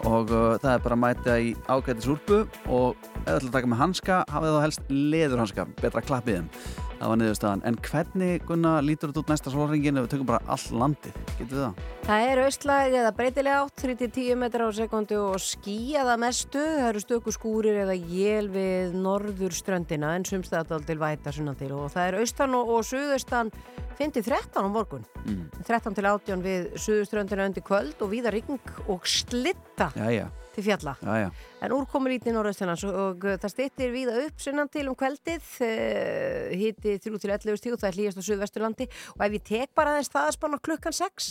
[0.08, 3.82] og það er bara að mæta í ágætis úrpu og eða til að taka með
[3.86, 6.52] hanska hafið þá helst leðurhanska, betra klappið þeim.
[6.98, 7.62] Það var niðurstaðan.
[7.70, 11.18] En hvernig, Gunna, lítur þetta út næsta sólringin ef við tökum bara all landið?
[11.38, 11.82] Getur við það?
[12.08, 16.64] Það er austlæg eða breytilega átt 3-10 metrar á sekundu og skýjað að mestu.
[16.64, 21.74] Það eru stöku skúrir eða jél við norður ströndina en sumstæðal til væta sunnan til
[21.78, 23.54] og það er austan og, og suðaustan
[23.98, 25.06] 5-13 á morgun.
[25.26, 25.46] Mm.
[25.68, 30.96] 13 til 18 við suðuströndina undir kvöld og víða rigning og slitta Jæja, til fjalla.
[31.06, 31.30] jæja.
[31.62, 36.56] En úrkomur lítið norðaustinans og, og það stýttir víða upp sunnan til um kveldið, uh,
[36.58, 39.74] hiti 3 til 11 stíg og það er hlýjast á Suðvesturlandi og ef ég tek
[39.78, 41.28] bara þess það að spána klukkan 6,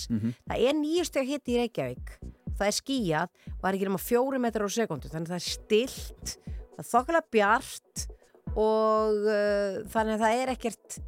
[0.47, 2.13] það er nýjasteg hiti í Reykjavík,
[2.59, 5.41] það er skýjað og það er ekki nema 4 metrar á sekundu, þannig að það
[5.43, 6.37] er stilt,
[6.77, 8.07] það er þokkalega bjart
[8.55, 11.01] og uh, þannig að það er ekkert,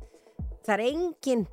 [0.66, 1.46] það er engin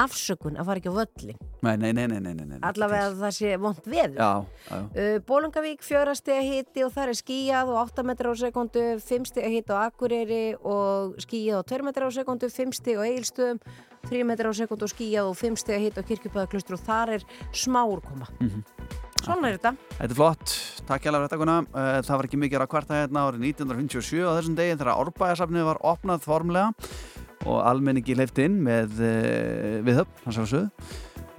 [0.00, 2.58] afsökun að fara ekki á völlin, Nei, nei, nei, nei, nei, nei, nei.
[2.64, 4.46] allavega að það sé vond veður.
[4.70, 9.52] Uh, Bólungavík fjórastega hiti og það er skýjað og 8 metrar á sekundu, 5 stega
[9.52, 13.60] hiti á Akureyri og skýjað og 2 metrar á sekundu, 5 stega á Egilstöðum,
[14.08, 17.26] 3 metrar á sekundu og skýjað og 5 stega hiti á Kirkjubæðaklustur og þar er
[17.52, 18.30] smá úrkoma.
[19.20, 19.74] Svona er þetta.
[19.98, 20.52] Þetta er flott,
[20.88, 21.58] takk hjá þetta Gunna.
[21.76, 25.66] Eh, Það var ekki mikið að kvarta hérna árið 1957 á þessum degi þegar Árbæðasafnið
[25.68, 26.70] var opnað formlega
[27.46, 30.90] og almenningi hleyft inn með uh, viðhöfn, hans var sögð.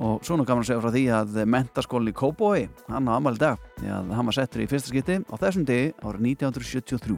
[0.02, 3.38] Og svo nú gaman að segja frá því að mentaskólinn í Kóbói, hann á ammæli
[3.42, 7.18] dag, því að hann var settur í fyrsta skipti á þessum degi árið 1973.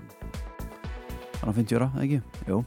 [1.38, 2.20] Þannig að 50 ára, ekki?
[2.50, 2.60] Jú,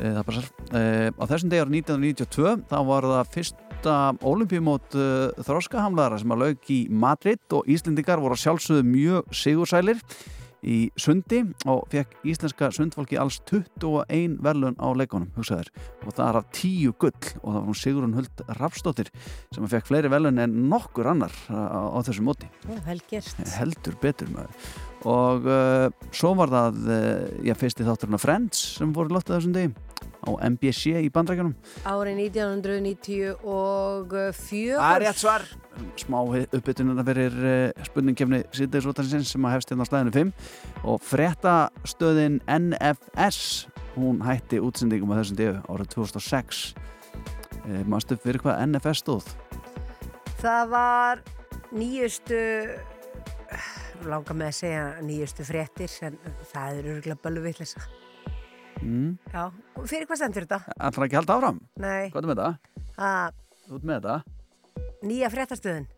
[0.00, 0.48] e, það passar.
[0.74, 0.82] E,
[1.14, 3.94] á þessum degi árið 1992, þá var það fyrsta
[4.32, 5.08] olimpíumót e,
[5.46, 10.02] þroskahamlaðara sem að lauk í Madrid og Íslendingar voru að sjálfsögðu mjög sigursælir
[10.66, 15.70] í sundi og fekk íslenska sundfólki alls 21 verðlun á leikonum, hugsaður
[16.04, 19.12] og það er af 10 gull og það var hún Sigrun Huld Rafsdóttir
[19.54, 22.50] sem fekk fleiri verðlun en nokkur annar á, á þessu móti.
[23.56, 24.70] Heldur betur maður.
[25.10, 29.56] Og uh, svo var það uh, já, fyrsti þátturinn af Friends sem voru lottið þessum
[29.56, 29.72] degi
[30.20, 31.54] á MBC í bandrækjunum.
[31.88, 35.42] Árið 1994 Það er rétt svar.
[36.00, 40.32] Smá uppbytununa fyrir uh, spurningkefni síðdegisútansins sem að hefst hérna á stæðinu 5
[40.92, 43.38] og fréttastöðin NFS
[43.96, 46.74] hún hætti útsendingum á þessum degu árið 2006.
[47.64, 49.24] Uh, Mástu upp fyrir hvað NFS stóð?
[50.40, 51.14] Það var
[51.76, 52.40] nýjustu
[54.08, 56.14] langar með að segja nýjustu fréttir en
[56.52, 57.80] það er örgulega bölvillisa
[58.80, 59.14] Mm.
[59.32, 59.44] Já,
[59.84, 60.74] fyrir hvað stendur þetta?
[60.80, 61.62] Ætlar ekki halda áfram?
[61.80, 62.50] Nei, Hvað er með þetta?
[62.96, 64.18] að Þú ert með þetta?
[65.10, 65.88] nýja fréttastöðin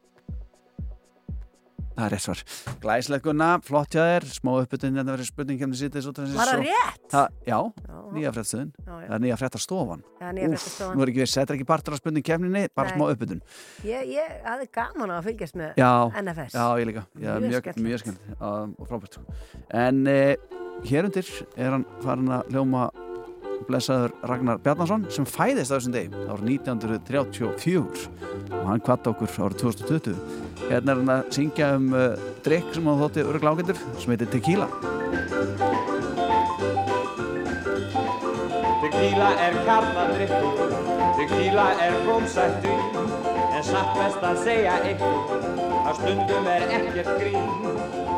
[1.92, 2.38] Það er rétt svar.
[2.81, 6.38] Glæslegt gunna, flott hjá þér, smá uppbytun hérna fyrir spurningkefni síðdegisútansins.
[6.38, 7.03] Var það rétt?
[7.12, 8.31] Það, já, Já, nýja
[8.73, 8.95] já.
[8.95, 10.05] Það er nýja fréttastofan.
[10.23, 10.97] Já, nýja Úff, fréttastofan.
[10.97, 12.97] Nú er ekki við, þetta er ekki partur af spurningkefninni, bara Nei.
[12.97, 13.45] smá uppbytun.
[13.85, 15.92] Ég, ég hafði gaman að fylgjast með Já,
[16.23, 17.05] NFS Já, ég líka.
[17.21, 17.71] Já, Mjög
[19.77, 22.90] mjög, hér undir er hann farin að hljóma
[23.68, 28.09] blessaður Ragnar Bjarnason sem fæðist á þessum degi árið 1934
[28.59, 30.16] og hann kvatt okkur árið 2020.
[30.68, 32.09] Hérna er hann að syngja um uh,
[32.47, 34.68] drikk sem hann þótti öruglega ágættur sem heitir Tequila.
[38.83, 40.77] Tequila er karladrykkur,
[41.18, 42.75] tequila er gómsættu,
[43.62, 45.35] en satt best að segja ykkur,
[45.87, 47.51] að stundum er ekkert grín.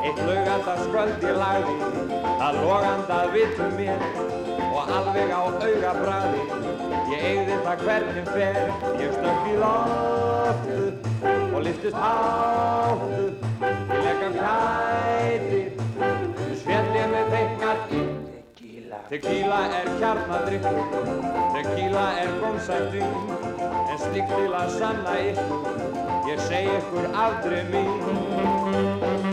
[0.05, 1.75] Eitt laugardagskvöld ég lagði,
[2.41, 4.07] það logandað vitum mér,
[4.71, 6.45] og alveg á auga bræði,
[7.13, 8.61] ég eigði það hvernig fer,
[9.03, 10.81] ég stökk í loftu,
[11.51, 13.27] og liftist háttu,
[13.61, 14.25] ég legg
[19.09, 20.79] Tequila er kjarnadrykkur,
[21.55, 23.03] tequila er gómsættu,
[23.93, 25.77] en slíkt til að sanna ykkur,
[26.31, 29.24] ég segi ykkur aldrei mín.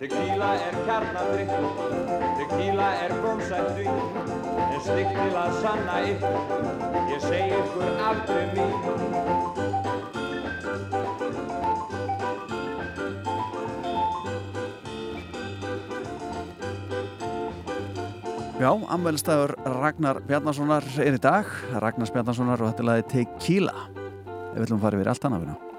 [0.00, 1.64] Tequila er kjarnadrykkur,
[2.38, 6.38] tequila er gómsættu, en slíkt til að sanna ykkur,
[7.10, 8.72] ég segi ykkur aldrei mín.
[18.56, 21.44] Já, ammælstæður Ragnar Bjarnasonar er í dag,
[21.76, 23.90] Ragnar Bjarnasonar og þetta laði Tequila.
[24.56, 25.69] Við að fara yfir allt annað við ná.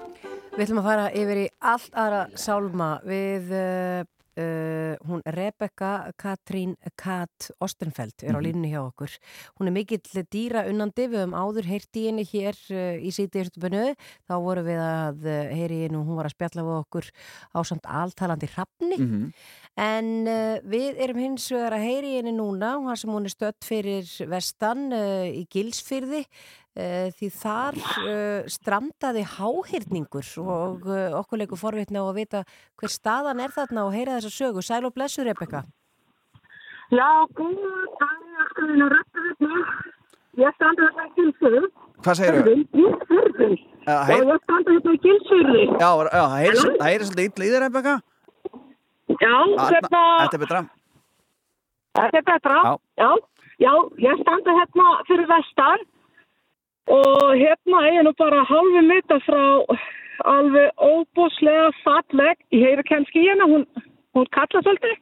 [0.52, 4.02] Við ætlum að fara yfir í allt aðra sálma við uh,
[4.36, 8.44] uh, hún Rebecca Katrín Kat Ostenfeld er á Mhm.
[8.44, 9.14] línnu hjá okkur.
[9.56, 13.94] Hún er mikill dýra unnandi, við höfum áður heyrt í henni hér uh, í sítiðurstubinu,
[14.28, 15.24] þá vorum við að
[15.56, 17.10] heyri henni og hún var að spjalla við okkur
[17.56, 18.96] á samt altalandi hrafni.
[19.00, 19.32] Mm
[19.74, 23.64] En uh, við erum hins vegar að heyri henni núna, þar sem hún er stött
[23.64, 26.26] fyrir vestan í Gilsfyrði,
[26.72, 32.40] því þar uh, strandaði háhyrningur og uh, okkur leikur forvitni á að vita
[32.80, 34.62] hver staðan er þarna og heyra þessa sögu.
[34.64, 35.64] Sæl og blessu, Rebecca.
[36.92, 39.60] Já, góða dag, aftur þinn að rætta þetta.
[40.40, 41.62] Ég standa þetta í Gilsfjörði.
[42.02, 42.56] Hvað segir þau?
[42.78, 43.50] Gilsfjörði.
[43.82, 45.62] Uh, Og heyr, ég standa þetta í Gilsfjörði.
[45.76, 46.34] já, það það
[46.88, 47.94] heyrir svolítið illa í þér, Rebecca.
[49.12, 50.60] Já, hérna, Þetta er betra.
[52.00, 52.60] þetta er betra.
[52.64, 52.72] Já.
[53.02, 53.10] Já,
[53.66, 53.72] já,
[54.08, 55.84] ég standa hérna fyrir vestan
[56.90, 59.44] og hérna er ég nú bara halvi mita frá
[60.24, 62.36] alveg óbúslega falleg.
[62.50, 63.66] Ég heyri kannski hérna, hún,
[64.14, 64.98] hún kalla svolítið.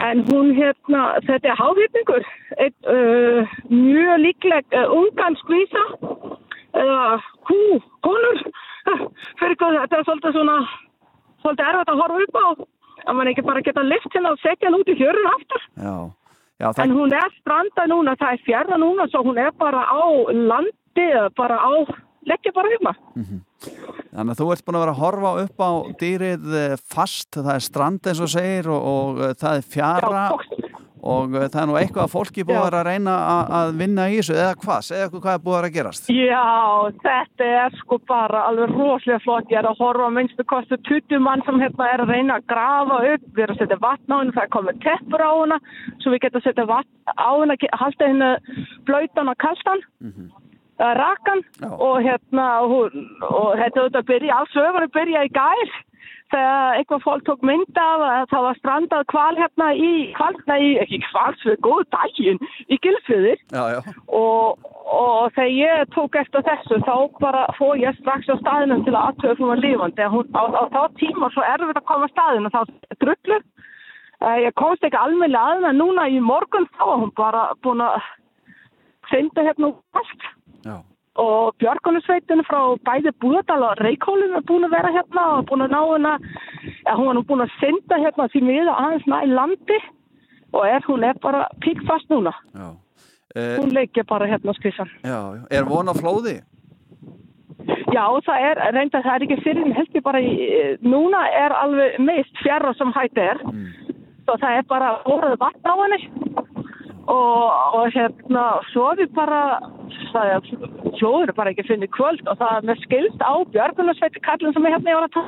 [0.00, 2.22] En hún hérna, þetta er háhýtningur,
[2.64, 5.82] einn uh, mjög líkleg uh, ungan skvísa,
[6.80, 7.18] eða
[7.50, 7.58] hú,
[8.00, 8.40] konur,
[9.42, 10.56] fyrir hvað þetta er svolítið svona,
[11.44, 12.48] svolítið erfitt að horfa upp á,
[13.04, 15.68] að mann ekki bara geta lift hérna og setja hann út í hjörun aftur.
[15.76, 15.94] Já,
[16.62, 19.82] já, það, En hún er stranda núna, það er fjärða núna, svo hún er bara
[19.84, 20.02] á
[20.32, 21.70] landi, bara á,
[22.30, 22.92] leggja bara um
[23.22, 23.40] Mhm.
[24.12, 27.54] Þannig að þú ert búin að vera að horfa upp á dýrið eh, fast, það
[27.54, 30.24] er strand eins og segir og, og eh, það er fjara
[31.02, 32.62] og uh, það er nú eitthvað að fólki búið Já.
[32.64, 33.14] að að reyna
[33.58, 36.44] að, vinna í þessu eða hvað, segja okkur hvað er búið að gerast Já,
[37.06, 39.50] þetta er sko bara alveg rosalega flott.
[39.52, 43.00] Ég er að horfa minnstu kostu 20 mann sem hérna er að reyna að grafa
[43.14, 43.26] upp.
[43.32, 45.58] Við erum að setja vatn á henni, það er komið teppur á henni,
[46.02, 48.30] svo við getum að setja vatn á henni, halda henni
[48.88, 50.30] blöytan og kaltan, mm
[50.82, 51.44] rakan
[51.78, 55.74] og hérna, og, og þetta byrja, alls öfari byrja í gær
[56.32, 60.70] þegar eitthvað fólk tók mynd af að það var strandað kval hérna í, kvalna í,
[60.82, 62.78] ekki kvalsvið, góðu daginn, í
[63.72, 68.84] já, og, og þegar ég tók eftir þessu þá bara fór ég strax á staðinum
[68.86, 69.62] til að aðtöða fyrir maður
[70.32, 72.60] á, á þá tíma svo erfitt að koma á staðinu þá
[73.04, 73.38] drullu
[74.22, 77.84] uh, ég komst ekki almennilega að með núna í morgun þá var hún bara búin
[77.84, 78.00] að
[79.10, 80.28] synda hérna úr allt.
[80.62, 80.76] Já,
[81.20, 85.74] og björgunarsveitinu frá bæði Búðardal og Reykjólum er búin að vera hérna og búin að
[85.74, 86.12] ná hérna
[86.86, 89.80] ja, hún var nú búin að synda hérna því miða aðeins næ landi
[90.52, 92.70] og er, hún er bara píkfast núna já.
[93.32, 95.44] Uh, hún leikja bara hérna skrissan já, já.
[95.50, 96.40] Er von á flóði?
[97.92, 100.32] Já, það er, reynda það er ekki fyrir en held ég bara í,
[100.80, 103.42] núna er alveg meist fjarra sem hætti er
[104.24, 106.00] svo það er bara orðið vatn á henni
[107.10, 107.44] og,
[107.76, 109.42] og hérna svo við bara
[110.14, 110.48] það er,
[111.00, 114.66] sjóður er bara ekki finnið kvöld og það er með skilst á Björgunarsveiti kallin sem
[114.66, 115.26] er hérna í ára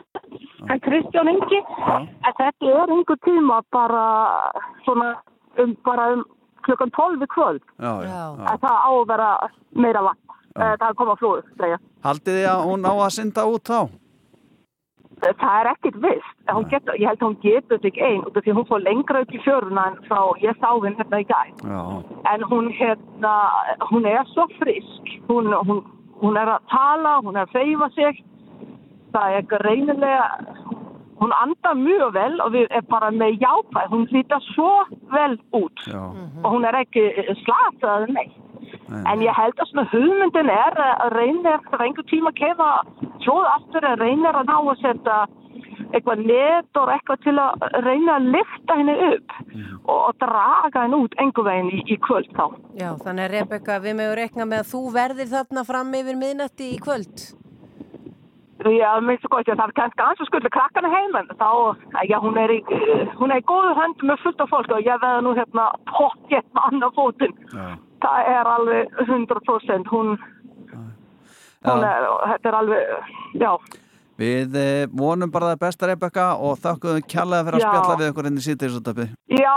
[0.69, 1.61] hann Kristján Ingi.
[1.95, 4.05] En þetta er einhver tíma bara
[4.85, 5.15] svona
[5.61, 6.25] um, bara um
[6.65, 7.65] klukkan 12 í kvöld.
[7.77, 8.23] Já, já,
[8.53, 9.31] að það á að vera
[9.77, 10.23] meira vatn.
[10.55, 11.43] Eh, það er að koma flóð,
[12.05, 13.79] Haldið þið að hún á að synda út þá?
[15.23, 16.35] Það er ekkit vist.
[16.71, 19.33] Getur, ég held að hún getur ekki einn út af því hún fór lengra upp
[19.33, 21.65] í fjöruna en frá ég sá henn hérna í gæð.
[22.33, 23.35] En hún, hérna,
[23.91, 25.15] hún er svo frisk.
[25.31, 25.83] Hún, hún,
[26.21, 28.23] hún er að tala, hún er að feyfa sig.
[29.15, 30.29] Það er greinilega,
[31.23, 33.91] hún andar mjög vel og við er bara með jápæð.
[33.95, 34.73] Hún lítar svo
[35.15, 36.03] vel út já,
[36.43, 37.07] og hún er ekki
[37.45, 38.41] slatað neitt.
[38.93, 42.69] En ég held að svona hugmyndin er að reynir eftir einhver tíma að kefa
[43.25, 45.19] tjóð aftur að reynir að ná að setja
[45.95, 49.37] eitthvað net og eitthvað til að reyna að lifta henni upp
[49.85, 52.45] og, og draga henni út einhver veginn í, í kvöld þá.
[52.81, 56.69] Já, þannig að Rebecca, við meðum rekna með að þú verðir þarna fram yfir miðnætti
[56.75, 57.27] í kvöld.
[58.65, 61.51] Já, minnst gott, já, það er kannski aðeins að skulda krakkana heim en þá,
[62.09, 62.61] já, hún er í,
[63.19, 66.47] hún er í góðu hönd með fullt af fólk og ég veða nú hérna pokkett
[66.55, 67.35] með annar fótinn.
[67.53, 67.67] já.
[68.05, 70.11] Það er alveg 100%, hún,
[71.65, 72.93] hún er, þetta er alveg,
[73.41, 73.53] já.
[74.21, 77.71] Við eh, vonum bara það besta Rebecca og þakkuðum kjallaði fyrir að Já.
[77.73, 79.09] spjalla við okkur inn í síðdeisúttöpi.
[79.41, 79.57] Já,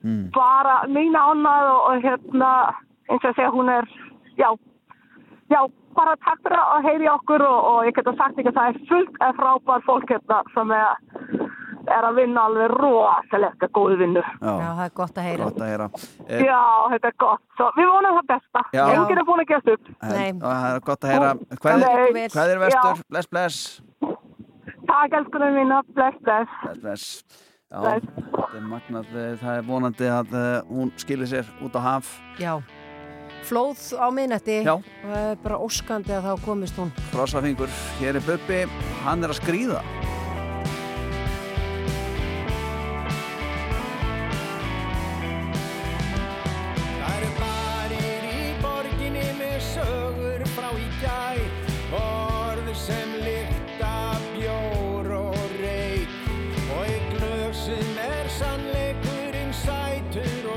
[0.00, 0.30] Mm.
[0.32, 2.50] bara mín ánað og, og hérna,
[3.10, 3.84] eins og að segja, hún er,
[4.40, 4.46] já,
[5.52, 5.58] já,
[5.92, 8.78] bara takk fyrir að heyri okkur og, og ég geta sagt ekki að það er
[8.88, 10.88] fullt af frábær fólk hérna sem er,
[11.96, 14.22] er að vinna alveg rosalega góðu vinnu.
[14.22, 15.44] Já, Já, það er gott að heyra.
[15.50, 15.88] gott að heyra.
[16.28, 16.60] Eh, Já,
[16.94, 17.42] þetta er gott.
[17.56, 18.62] Svo við vonum það besta.
[18.76, 18.84] Já.
[18.94, 19.92] Enginn er búin að gefa upp.
[20.02, 20.30] Nei.
[20.32, 21.30] og Það er gott að heyra.
[21.60, 23.04] Hvað er, hvað er vestur?
[23.10, 23.82] Bless, bless.
[24.90, 25.80] Takk, elskunum mína.
[25.94, 26.48] Bless, bless.
[26.64, 27.06] Bless, bless.
[27.70, 28.06] Já, Bless.
[28.34, 29.10] þetta er magnað.
[29.14, 32.08] eh, Það er vonandi að eh, hún skilir sér út á haf.
[32.42, 32.56] Já.
[33.46, 34.56] Flóð á miðnætti.
[34.66, 34.74] Já.
[34.74, 36.90] Og það er bara óskandi að þá komist hún.
[37.12, 37.70] Krossafingur,
[38.00, 38.64] hér er Bubbi,
[39.04, 39.80] hann er að skrýða.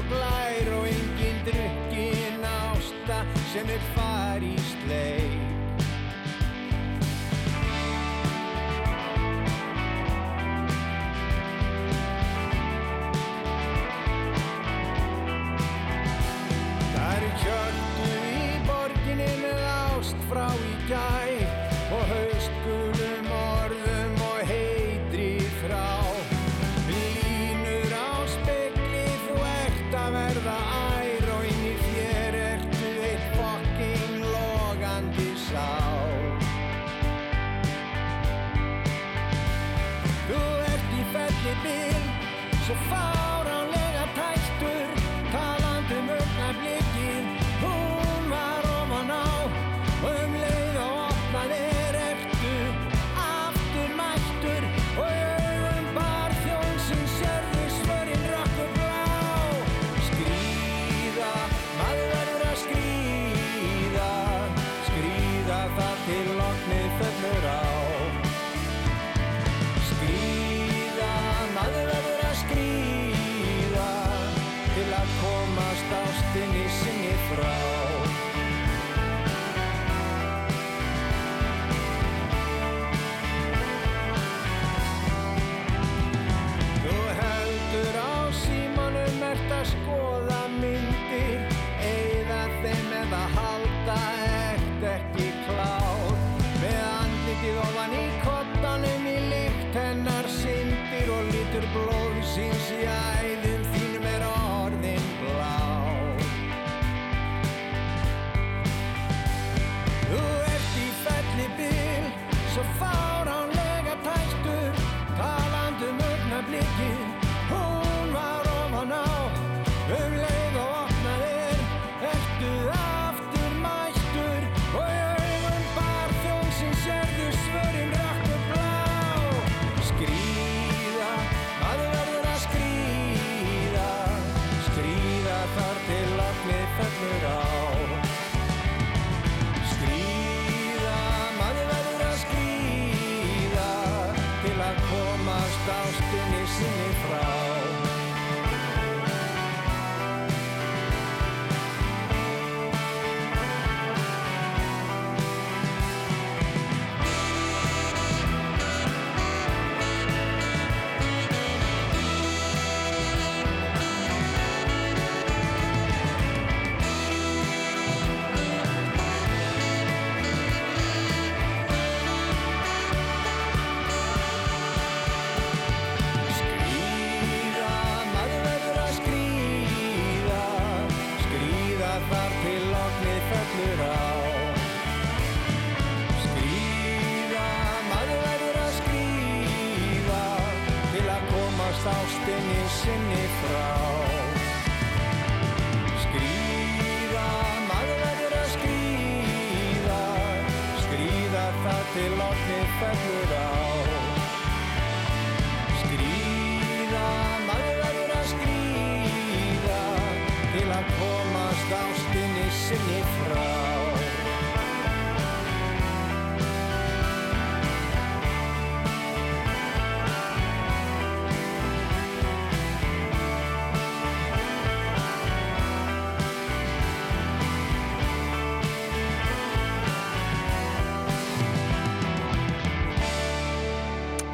[0.04, 3.24] Og glær Og engin drukkin ásta
[3.54, 4.56] sem er far í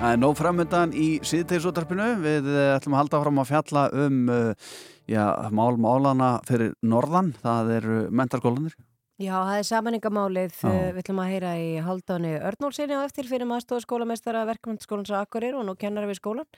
[0.10, 2.06] Það er nóg framöndan í síðtegisútarpinu.
[2.24, 4.72] Við eh, ætlum að halda fram að fjalla um uh,
[5.06, 5.22] já,
[5.54, 7.30] mál málana fyrir norðan.
[7.44, 8.74] Það eru mentarskólanir.
[9.22, 10.56] Já, það er samanningamálið.
[10.58, 10.72] Já.
[10.72, 15.22] Uh, Við ætlum að heyra í Haldáni Örnólsinni á eftir fyrir maður skólamestara verkmyndaskólans á
[15.22, 16.50] Akureyri og nú kennar við skólan.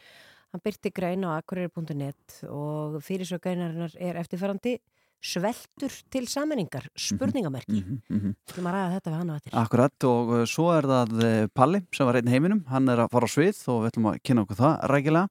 [0.55, 4.77] Hann byrti grein á akureyri.net og fyrir svo greinarinnar er eftirferandi
[5.21, 7.83] sveltur til samanningar, spurningamerki.
[7.83, 8.33] Mm -hmm.
[8.33, 9.53] Við ætlum að ræða þetta við hann á eftir.
[9.53, 12.63] Akkurat og uh, svo er það uh, Palli sem var einn heiminum.
[12.67, 15.27] Hann er að fara á svið og við ætlum að kynna okkur það rækilega.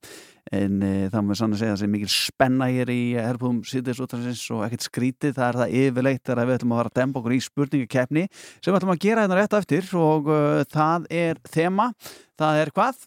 [0.52, 3.64] En uh, það með sann að segja að það er mikil spenna hér í herrbúðum
[3.66, 5.34] síðdeisútarsins og ekkert skrítið.
[5.34, 8.24] Það er það yfirleitt þegar við ætlum að fara að demba okkur í spurningakeppni
[8.62, 11.92] sem við ætlum að gera hérna rétt á eftir og uh, það er þema.
[12.38, 13.04] Það er hvað?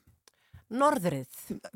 [0.74, 1.28] Norðrið.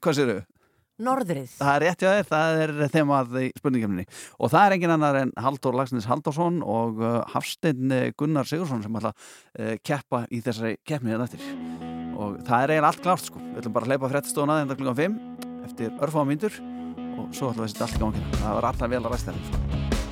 [0.01, 0.56] Hvað sér þau?
[0.97, 1.51] Norðrið.
[1.59, 4.05] Það er rétt þér, það er þemað í spurningkefninni
[4.41, 8.81] og það er engin annar en Halldór Lagsnes Halldórsson og uh, Hafsteinn uh, Gunnar Sigursson
[8.85, 9.27] sem ætla að
[9.61, 11.45] uh, keppa í þessari keppni hérna eftir.
[12.17, 13.43] Og það er eiginlega allt klárt sko.
[13.43, 15.19] Við ætlum bara að hleypa fréttastofuna þetta klukkan 5
[15.69, 16.59] eftir örfáða mínútur
[17.17, 19.37] og svo ætlum við að setja allt í gangina það var alltaf vel að ræsta
[19.37, 20.06] þetta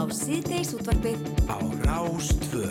[0.00, 2.70] á síðdeis útvarpið á Rástvö.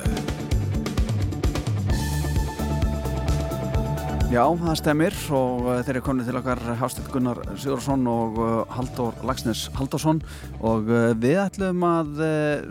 [4.30, 8.49] Já, það stemir og uh, þeir eru konið til okkar Hástedt Gunnar Sigursson og uh,
[8.73, 10.23] Halldór Lagsnes Halldórsson
[10.57, 12.23] og uh, við ætlum að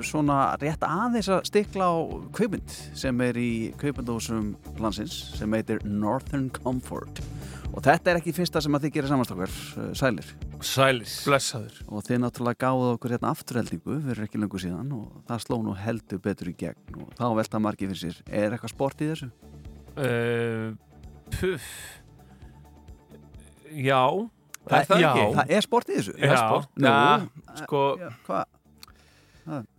[0.06, 1.96] svona rétt aðeins að stikla á
[2.34, 4.52] kveipmynd sem er í kveipmyndahúsum
[4.82, 7.22] landsins sem heitir Northern Comfort
[7.70, 9.59] og þetta er ekki fyrsta sem að þið gerir samanstokkar
[9.98, 10.47] sælir.
[10.64, 11.06] Sælir.
[11.26, 11.76] Blessaður.
[11.94, 15.74] Og þið náttúrulega gáðu okkur hérna afturheldingu fyrir ekki lengur síðan og það sló nú
[15.78, 18.18] heldur betur í gegn og þá velta margir fyrir sér.
[18.26, 19.28] Er eitthvað sport í þessu?
[19.98, 20.74] Uh,
[21.36, 21.68] puff.
[23.70, 24.02] Já.
[24.68, 25.09] Það- er það já.
[25.12, 25.26] ekki?
[25.38, 26.16] Það er sport í þessu?
[26.18, 26.28] Já.
[26.32, 26.68] Er sport?
[26.76, 27.82] Já, Nú, sko.
[28.02, 28.44] Já, hvað?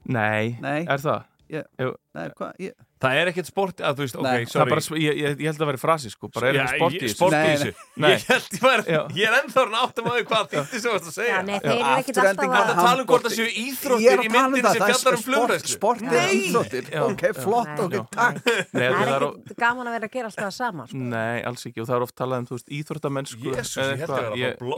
[0.10, 0.80] Nei, Nei.
[0.90, 1.26] er það?
[1.50, 1.96] Ég- Jú.
[2.14, 2.54] Nei, hvað?
[2.62, 2.74] Ég...
[3.00, 4.44] Það er ekkert sport, að veist, ok, Nei.
[4.50, 4.50] sorry.
[4.52, 7.34] Það er bara ég, ég, ég held að væri frasi, sko, bara er ekkert sport
[7.38, 7.70] í þessu.
[7.96, 8.02] Nei.
[8.04, 8.10] Nei.
[8.12, 8.80] Ég held ég var,
[9.16, 11.32] ég er ennþá hann áttum að því hvað þýtti sem þú varst að segja.
[11.32, 14.36] Já, nei, þeir eru ekkert alltaf að- tala um hvort það séu íþróttir í um
[14.36, 15.72] myndinni það, sem fjallar um flugræslu.
[15.78, 16.84] sport er íþróttir.
[17.06, 18.36] Ok, flott, ok, takk.
[18.50, 21.02] Nei, Það er er ekkert gaman að vera að gera alltaf það sama sko.
[21.16, 22.46] Nei, alls ekki og það er oft talað um,
[22.82, 24.78] íþróttamennsku eða ég held að vera bara bló-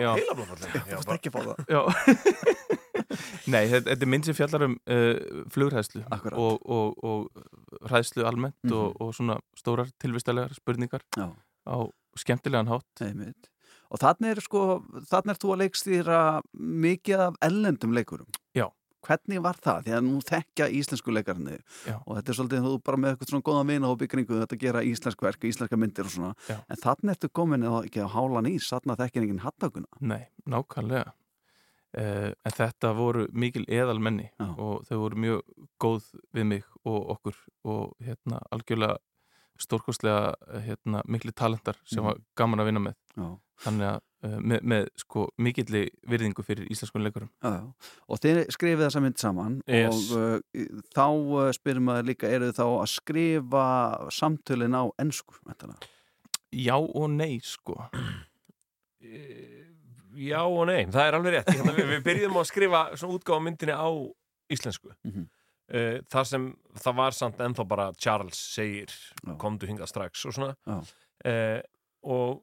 [3.48, 8.58] Nei, þetta, þetta er mynd sem fjallar um uh, flugræðslu og, og, og ræðslu almennt
[8.64, 8.74] Mhm.
[8.78, 11.30] og, og svona stórar tilvistalegar spurningar Já.
[11.68, 11.78] á
[12.18, 13.48] skemmtilegan hátt Einmitt.
[13.92, 14.62] Og þannig er sko,
[15.10, 16.20] þannig er þú að leikstýra
[16.56, 18.28] mikið af ellendum leikurum.
[18.56, 18.70] Já.
[19.02, 19.80] Hvernig var það?
[19.88, 21.56] Því að nú þekkja íslensku leikarni
[21.90, 21.96] Já.
[22.06, 24.62] og þetta er svolítið þú bara með eitthvað svona góðan vina og byggingu þetta að
[24.62, 26.36] gera íslensk verk, íslenska myndir og svona.
[26.48, 26.60] Já.
[26.70, 29.90] En þannig ertu komin á, ekki á hálan ís, þannig að þekkja enginn hattakuna.
[30.00, 31.12] Nei, nákvæmlega
[31.94, 34.46] En þetta voru mikil eðalmenni Já.
[34.58, 35.42] og þau voru mjög
[35.84, 37.36] góð við mig og okkur
[37.68, 38.96] og hérna algjörlega
[39.62, 40.32] stórkostlega
[40.66, 42.06] hérna, mikli talentar sem Mhm.
[42.08, 43.28] var gaman að vinna með Já.
[43.66, 47.74] þannig að uh, með, með sko mikilli virðingu fyrir íslenskun leikurum Já, já.
[48.08, 50.12] Og þið skrifið þessa mynd saman Yes.
[50.12, 53.66] og uh, þá spyrir maður líka, eru þá að skrifa
[54.10, 55.36] samtölin á ennsku?
[56.52, 57.78] Já og nei sko
[60.18, 61.52] Já og nei, það er alveg rétt.
[61.56, 63.90] Við, við byrjum að skrifa svona útgáfa myndinni á
[64.52, 64.94] íslensku.
[65.08, 65.28] Mhm.
[65.72, 66.48] uh, þar sem
[66.84, 68.92] það var samt ennþá bara Charles segir
[69.24, 69.36] Já.
[69.40, 70.56] komdu hingað strax og svona.
[71.24, 71.62] Uh,
[72.04, 72.42] og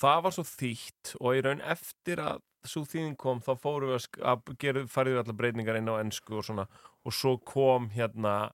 [0.00, 3.98] það var svo þýtt og í raun eftir að svo þýðin kom þá fórum við
[3.98, 6.66] að, að gera, farið við allar breytingar inn á ennsku og svona
[7.04, 8.50] og svo kom hérna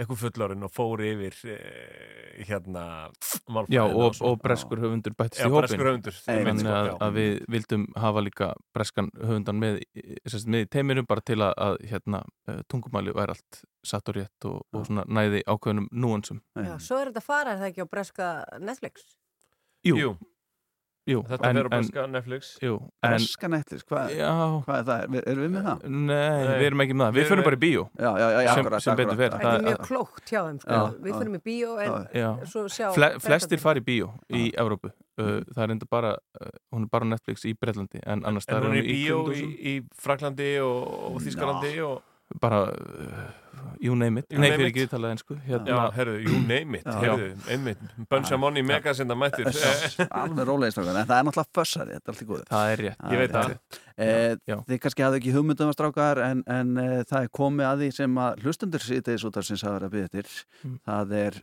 [0.00, 2.84] eitthvað fullorinn og fór yfir eh, hérna
[3.70, 6.36] Já og, og breskur höfundur bættist Já, í hópin breskur höfundur, sko,
[6.72, 9.80] að, að við vildum hafa líka breskan höfundan með,
[10.24, 14.18] sagt, með í teiminu bara til að, að hérna, eh, tungumæli væri allt satt og
[14.18, 16.42] rétt og, og svona næði ákveðnum núansum.
[16.56, 19.06] Já, Svo er þetta að fara, er það ekki á breska Netflix?
[19.86, 20.10] Jú, Jú.
[21.08, 22.48] Jú, Þetta fer á breska Netflix.
[22.60, 24.30] En, Breska Netflix, hvað, Já.
[24.66, 25.14] hvað er það?
[25.16, 25.84] Er, erum við með það?
[26.10, 28.50] Nei, við erum ekki með það, við förum bara í bíó Já, já, já, já
[28.50, 29.20] sem, akkurat, sem betur akkurat.
[29.20, 30.76] fer Þetta er mjög klókt hjá þeim, sko.
[30.76, 30.82] Já.
[31.06, 32.92] Við fyrir í bíó en.
[32.98, 36.92] Fle, flestir fari í bíó í Evrópu uh, það er enda bara uh, hún er
[36.92, 40.84] bara Netflix í Breitlandi en annars En staðar hún er í bíó í, Fraklandi og,
[41.14, 42.04] og Þískalandi og
[42.40, 43.30] bara uh,
[43.80, 44.26] you name it.
[44.30, 44.74] You nei name fyrir it.
[44.74, 47.82] ekki talaði einsku Já, herru, you name it, herru, einmitt.
[48.10, 49.50] Bunch of money, megasinda mættir.
[50.08, 52.46] Alveg rólegist en það er náttúrulega fössari, þetta er allt í góðu.
[52.50, 53.54] Það er rétt, Ég veit það.
[54.00, 54.34] Eh,
[54.70, 57.90] þið kannski hafðu ekki hugmyndum að strákar en, en eh, það er komið að því
[57.98, 60.36] sem að hlustundur síðdeis út af að vera að byggja eftir.
[60.64, 60.76] Mm.
[60.88, 61.40] það er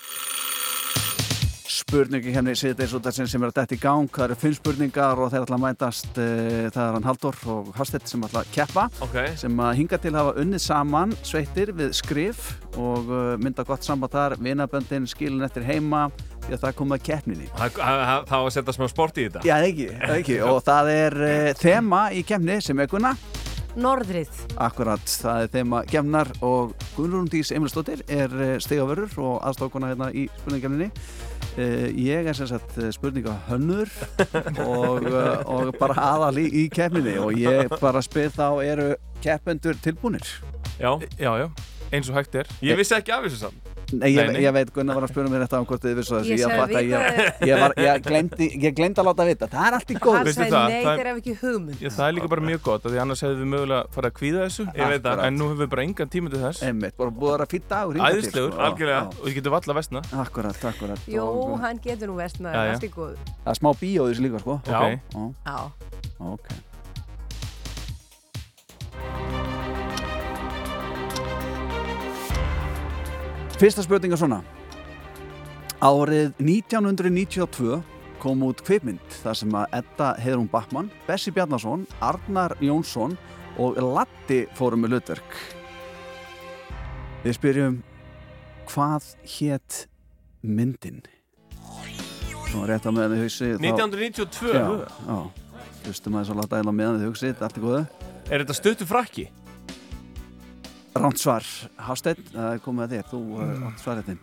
[1.87, 4.09] spurningi henni síðdeis út af sinns sem er að detta í gang.
[4.11, 7.69] Það eru fimm spurningar og þeir ætla að mætast eh, það er hann Halldór og
[7.77, 9.31] Hafstedt sem ætla að keppa okay.
[9.39, 14.11] sem að hinga til hafa unnið saman sveittir við skrif og uh, mynda gott samband
[14.13, 16.09] þar, vinaböndin skilin eftir heima
[16.43, 17.49] því að það komið að keppninni.
[17.55, 19.47] Það á að setja smá sport í þetta?
[19.47, 20.39] Já, ekki, ekki.
[20.51, 23.15] og það er uh, þema í kemni sem Gunna
[23.77, 24.41] Norðrið.
[24.57, 30.09] Akkurat, það er þema kemnar og Gunnrún Dís Emilsdóttir er uh, stegavörur og aðstókuna hérna
[30.11, 33.93] í spurningakemninni uh, Ég er sem sagt spurningahönnur
[34.65, 40.25] og, og bara aðal í, í kemninni og ég bara spyr þá eru keppendur tilbúnir?
[40.81, 41.49] Já, já, já,
[41.91, 42.55] eins og hægt er.
[42.65, 44.41] Ég vissi ekki af þessu samt Nei, ég, Nei, nei.
[44.43, 46.27] ég veit, Gunnar var að spyrja mér þetta um hvort þið vissu þessu.
[46.33, 49.47] Ég sagði fatta- við ég, ég, var, ég, glemdi, ég glemdi að láta vita.
[49.47, 51.79] Það er allt í góð Hann sagði það, nei, það er- ekki hugmynd.
[51.79, 54.17] Já, það er líka bara mjög gott af því annars hefðu við mögulega farið að
[54.19, 54.65] kvíða þessu.
[54.75, 55.23] Ég veit það.
[55.27, 56.59] en nú hefur við bara engan tíma til þess.
[56.67, 58.59] Einmitt, bara búið að vera fýtt dagur Æðislegur, sko.
[58.67, 59.03] algjörlega.
[59.07, 60.99] Og ég getur valla vestna Akkurat, akkurat.
[61.07, 62.71] Jó, og, hann getur nú vestnað, Já, já.
[62.75, 63.15] allt í góð.
[73.57, 74.43] Fyrsta spurninga svona
[75.81, 77.79] Árið 1992
[78.21, 83.15] kom út kveipmynd þar sem að Edda Heiðrún Bachmann, Bessi Bjarnason, Arnar Jónsson
[83.61, 85.37] og Latti fórum með hlutverk
[87.25, 87.79] Við spyrjum
[88.69, 89.79] hvað hétt
[90.45, 91.01] myndin?
[92.51, 94.53] Svona rétt á meðan þið hugsi þá- 1992?
[94.53, 95.19] Já, já
[95.87, 97.83] Hlustum að láta einn á meðan þið hugsi Allt er góðu
[98.29, 99.29] Er þetta stöttu frakki?
[100.97, 101.43] Ránt svar,
[101.87, 103.09] Hafsteinn, það er komið að þér.
[103.11, 103.67] Þú Mm.
[103.67, 104.19] átt svaretinn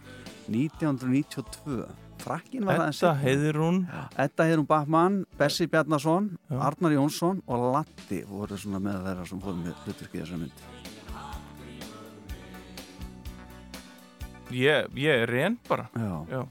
[0.48, 1.84] 1992
[2.24, 3.22] Frakkin var það en Edda seinna.
[3.24, 3.78] Heiðrún.
[4.24, 9.64] Edda Heiðrún Bachmann, Bessi Bjarnason Arnar Jónsson og Latti voru svona með þeirra sem fórum
[9.64, 10.62] með hlutverkið þessar mynd.
[14.54, 15.88] Ég, ég er reyn bara.
[15.96, 16.14] Já.
[16.30, 16.42] Já.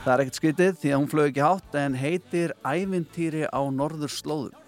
[0.00, 4.12] Það er ekkert skytið því að hún flög ekki hátt en heitir Ævintýri á norður
[4.12, 4.59] slóðum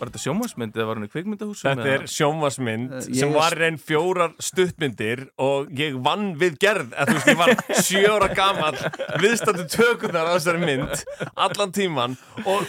[0.00, 1.66] Var þetta sjómasmynd eða var hann í kvikmyndahúsum?
[1.68, 6.56] Þetta er sjónvarsmynd Eh, ég sem er- var reyn fjórar stuttmyndir og ég vann við
[6.64, 7.54] gerð að þú veist, ég var
[7.90, 8.80] sjö ára gamall
[9.20, 11.04] viðstættu tökurnar á þessari mynd
[11.36, 12.64] allan tíman og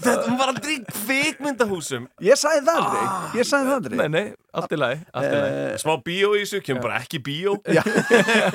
[0.00, 2.06] þetta hún var aldrei í kvikmyndahúsum.
[2.24, 3.06] Ég sagði það aldrei,
[3.42, 3.96] ég sagði það aldrei.
[4.00, 4.24] Nei, nei,
[4.56, 5.60] allt í lagi, allt í lagi.
[5.66, 7.58] Eh, Smá bíó í þessu, kemur bara ekki bíó.
[7.68, 7.82] Já,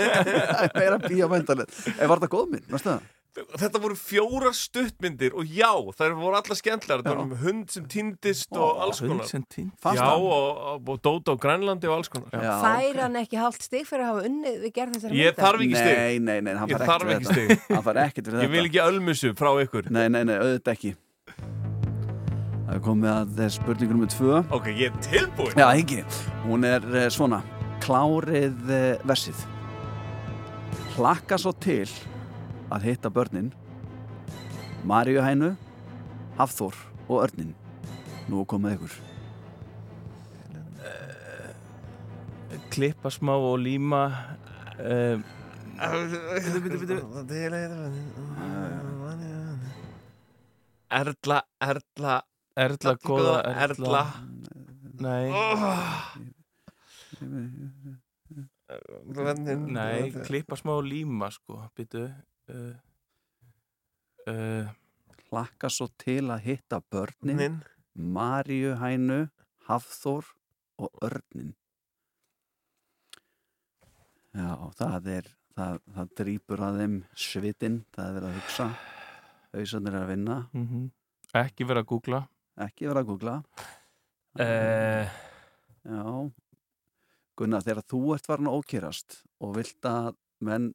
[0.80, 3.09] meira bíómyndalit En var það góð mynd, veistu það?
[3.32, 7.86] Þetta voru fjórar stuttmyndir og já, þær voru allar skemmtlar þetta voru um hund sem
[7.88, 9.29] týndist og alls hund konar.
[9.29, 9.86] sem týndist.
[9.88, 12.27] Já, og, og, og dót á Grænlandi og alls konar.
[12.36, 15.47] Fær hann ekki hálft stig fyrir að hafa unnið við gerð þessari Ég myndar?
[15.47, 16.01] þarf ekki stig.
[16.01, 17.47] Nei, nei, nei, hann Ég fær þarf ekkert stig.
[17.53, 17.71] þetta.
[17.77, 19.89] Hann fær ekkert fyrir Ég vil ekki ölmusu frá ykkur.
[19.95, 20.93] Nei, nei, nei, auðvitað ekki.
[22.67, 24.43] Það er komið að þess spurningur nummer tvö.
[24.59, 26.03] Ok, ég er tilbúin Já, ekki
[26.43, 27.41] Hún er eh, svona.
[27.79, 29.47] Klárið eh, versið.
[30.99, 31.88] Hlakka svo til
[32.72, 33.51] að hitta börnin
[34.88, 35.55] Maríuhænu
[36.39, 37.51] Hafþór og Örnin
[38.32, 38.93] Nú komið ykkur.
[42.72, 44.03] Klippa smá og líma
[44.80, 45.24] um,
[51.01, 52.15] Erla, Erla
[52.55, 54.05] Erla, góða Erla.
[55.01, 55.28] Nei.
[59.76, 62.05] Nei, klippa smá og líma sko Býtu
[62.49, 62.73] uh,
[64.31, 64.71] uh,
[65.31, 67.37] Hlakka svo til að hitta börnin.
[67.39, 67.59] Nin.
[67.95, 69.25] Maríuhænu
[69.67, 70.25] Hafþór
[70.79, 71.53] og Örnin
[74.31, 75.25] Já, það er
[75.57, 78.67] það, það drýpur að þeim svitinn, það er verið að hugsa.
[79.51, 80.37] Hausarnir er að vinna.
[80.55, 80.89] Mm
[81.31, 82.21] Ekki vera að googla.
[82.59, 83.35] Ekki vera að googla.
[84.39, 85.11] Uh,
[85.87, 86.31] Já.
[87.39, 90.73] Gunnar, þegar þú ert farin að ókýrast og vilt að menn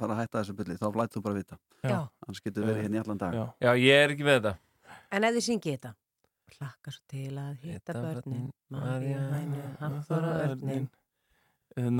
[0.00, 1.58] fara að hætta þessu byrli, þá lætt þú bara vita.
[1.86, 1.96] Já.
[2.26, 3.34] Annars getur verið hérna í allan dag.
[3.40, 4.54] Já, Já, ég er ekki með þetta.
[5.10, 5.94] En ef þið syngið þetta
[6.50, 8.48] Hlakka svo til að hitta börnin.
[8.74, 10.88] Maríu, hænu, Hafþór og Örnin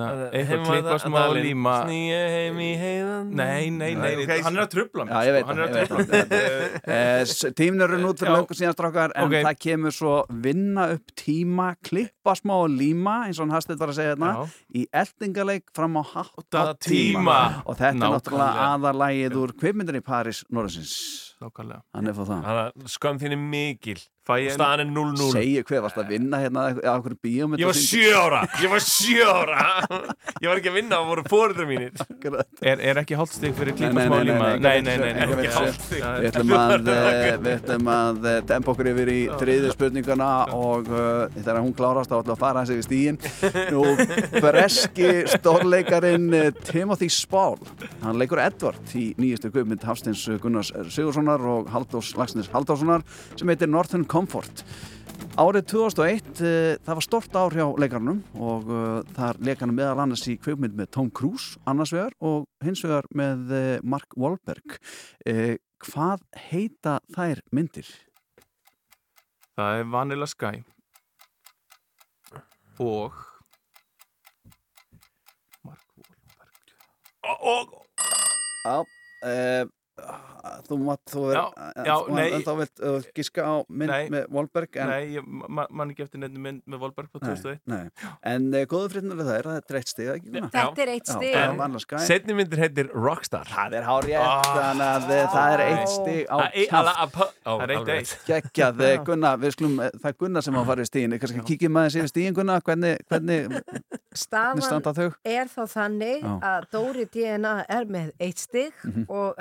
[0.03, 1.75] að eitthvað klippa smá líma.
[1.87, 3.29] Snýja heim í heiðan.
[3.39, 5.71] Nei, nei, nei, hann er að trubla mig Já, ég veit sko, hann það, er
[5.71, 6.81] að ég trufla veit mig.
[6.83, 7.23] það Eh,
[8.03, 8.37] nút fyrir Já.
[8.41, 11.69] löngu síðan strákar en það kemur svo vinna upp tíma
[12.31, 14.31] klippa smá og líma eins og hann hastið var að segja hérna
[14.75, 16.85] í eldingaleik fram á hátta tíma.
[16.87, 17.63] tíma.
[17.67, 18.69] og þetta er náttúrulega Nákvæmlega.
[18.71, 20.95] aðarlægið úr kveipmyndin í Paris Norðarsins
[21.41, 21.83] Nákvæmlega.
[21.97, 22.41] Hann er fóð það.
[22.45, 24.01] Þannig að skömm þín er mikil.
[24.31, 28.11] Staðan er 0-0 Segju hver varst að vinna hérna á okkur bíómynd Ég var sjö
[28.15, 28.43] ára.
[28.63, 29.65] Ég var sjö ára.
[30.37, 32.05] Ég var ekki að vinna Það voru fóruður mínir.
[32.61, 34.51] Er, er ekki hálfstig fyrir klippa Nei, smá nei, og nei, líma?
[34.53, 36.05] nei, Nei, nei, nei, nei, ekki hálfstig.
[36.21, 36.91] Við ætlum að,
[37.47, 42.20] við ætlum að dempa okkur yfir í þriðju spurninguna og uh, þegar hún klárast þá
[42.29, 43.19] við að fara þessi við stígin.
[43.73, 43.83] Nú,
[44.45, 47.59] breski stórleikarin uh, Timothy Spall,
[48.05, 53.05] hann leikur Edward í nýjastu guðmynd Hafstins Gunnars Sigurssonar og Haldós Lagsnes Halldórssonar
[53.35, 54.65] sem heitir Northern Comfort.
[55.39, 60.03] Árið 2001, uh, það var stort ár hjá leikarnum og uh, þar leik hann meðal
[60.03, 64.81] annars í kveikmynd með Tom Cruise annars vegar og hins vegar með uh, Mark Wahlberg.
[65.81, 67.89] Hvað heita þær myndir?
[69.57, 70.61] Það er Vanilla Sky
[72.81, 73.13] og
[77.23, 77.87] Og
[78.65, 79.80] Já, uh,
[80.67, 81.39] þú mátt, þú er,
[82.17, 82.27] nei.
[82.37, 84.07] en þá vilt uh, giska á mynd Nei.
[84.13, 87.61] með Wahlberg en, Nei, ég ma- man ekki eftir nefnum mynd með Volberg på 2001
[87.69, 87.83] nei,
[88.31, 89.93] en uh, góðu fréttinur það er að þetta er eitt?
[90.31, 90.51] Gunnar?
[90.55, 91.13] Þetta er eitt
[91.61, 92.01] Vanilla Sky.
[92.07, 96.23] Setni myndir heitir Rockstar Það er hár rétt, þannig að uh, það er eitt stig
[96.31, 98.15] á ó, Það er eitt eitt.
[98.31, 101.19] Geggjað, eh, Gunnar, við skulum, eh, það er Gunnar sem á að fara í stíðin,
[101.21, 103.05] kannski kíkjum maður sér stíðin Gunnar, hvernig,
[105.01, 105.09] þau?
[105.25, 109.05] er þá þannig að Dóri DNA er með eitt stig Mhm.
[109.13, 109.37] og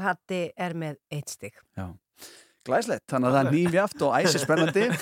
[0.49, 1.57] Hatti er með eitt stig.
[1.77, 1.93] Já.
[2.67, 4.87] Glæslegt, þannig að það er nýfjaft og æsi spennandi.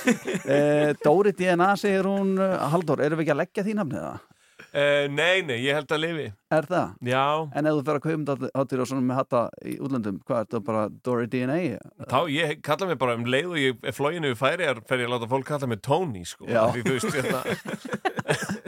[0.47, 4.25] Eh, Dóri DNA segir hún, eh, Halldór, erum við ekki að leggja því nafnið það?
[4.67, 6.93] Uh, nei, nei, ég held að lifi Er það?
[7.07, 7.23] Já
[7.55, 10.49] En ef þú fer að kaupum hátir og svona með hatta í útlöndum, hvað er
[10.53, 11.59] það bara Dory DNA?
[12.03, 15.09] Þá, ég kalla mig bara um leið og ég er flóginu við færiðar fer ég
[15.09, 16.47] að láta fólk kalla mig Tony sko.
[16.47, 16.63] Já.
[16.75, 17.41] Því, þú veist, hérna,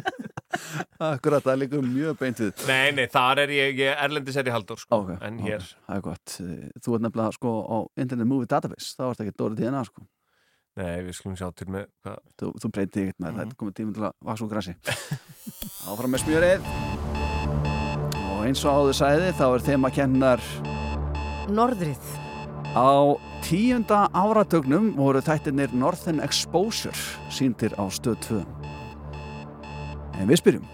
[1.00, 4.50] Akkurat, það er líka mjög beint við Nei, nei, þar er ég, ég erlendis er
[4.50, 5.02] ég haldur sko.
[5.04, 6.36] Ok, En hér Það er gott.
[6.84, 10.06] Þú ert nefnilega sko á Internet Movie Database, þá ert ekki Dory DNA sko.
[10.80, 13.60] Nei, við skulum sjá til með hvað Þú, þú breytið ekkert með það, þetta er
[13.64, 14.76] komið tíminn til að vaks úr grassi.
[15.92, 16.70] Áfram með smjörið.
[18.30, 20.46] Og eins og áður sæði, þá er þeim að kennar
[21.50, 22.12] Norðrið.
[22.78, 26.96] á tíunda áratögnum voru þættirnir Northern Exposure
[27.34, 28.59] síndir á stöð 2.
[30.20, 30.70] En við spyrjum,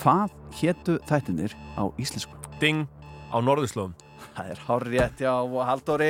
[0.00, 2.32] hvað hétu þættirnir á íslensku?
[2.62, 2.86] Ding
[3.28, 3.96] á norðurslóðum
[4.34, 6.08] Það er hárrétt já og Halldóri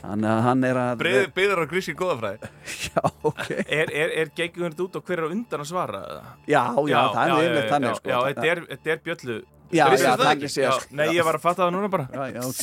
[0.00, 2.50] Þannig að hann er að Breiður byður á gríski góðafræði
[2.88, 6.00] Já, ok Er, er, er geggjum þetta út og hver er undan að svara?
[6.08, 6.32] eða?
[6.50, 8.10] Já, já, það er yfirleitt þannig, já, sko.
[8.10, 9.38] Já, þetta er, þetta er bjöllu
[9.68, 10.48] Já, já, það þannig ekki?
[10.48, 10.94] sko.
[10.96, 12.04] Nei, ég var að fatta það núna bara.
[12.08, 12.60] Já, já, ok.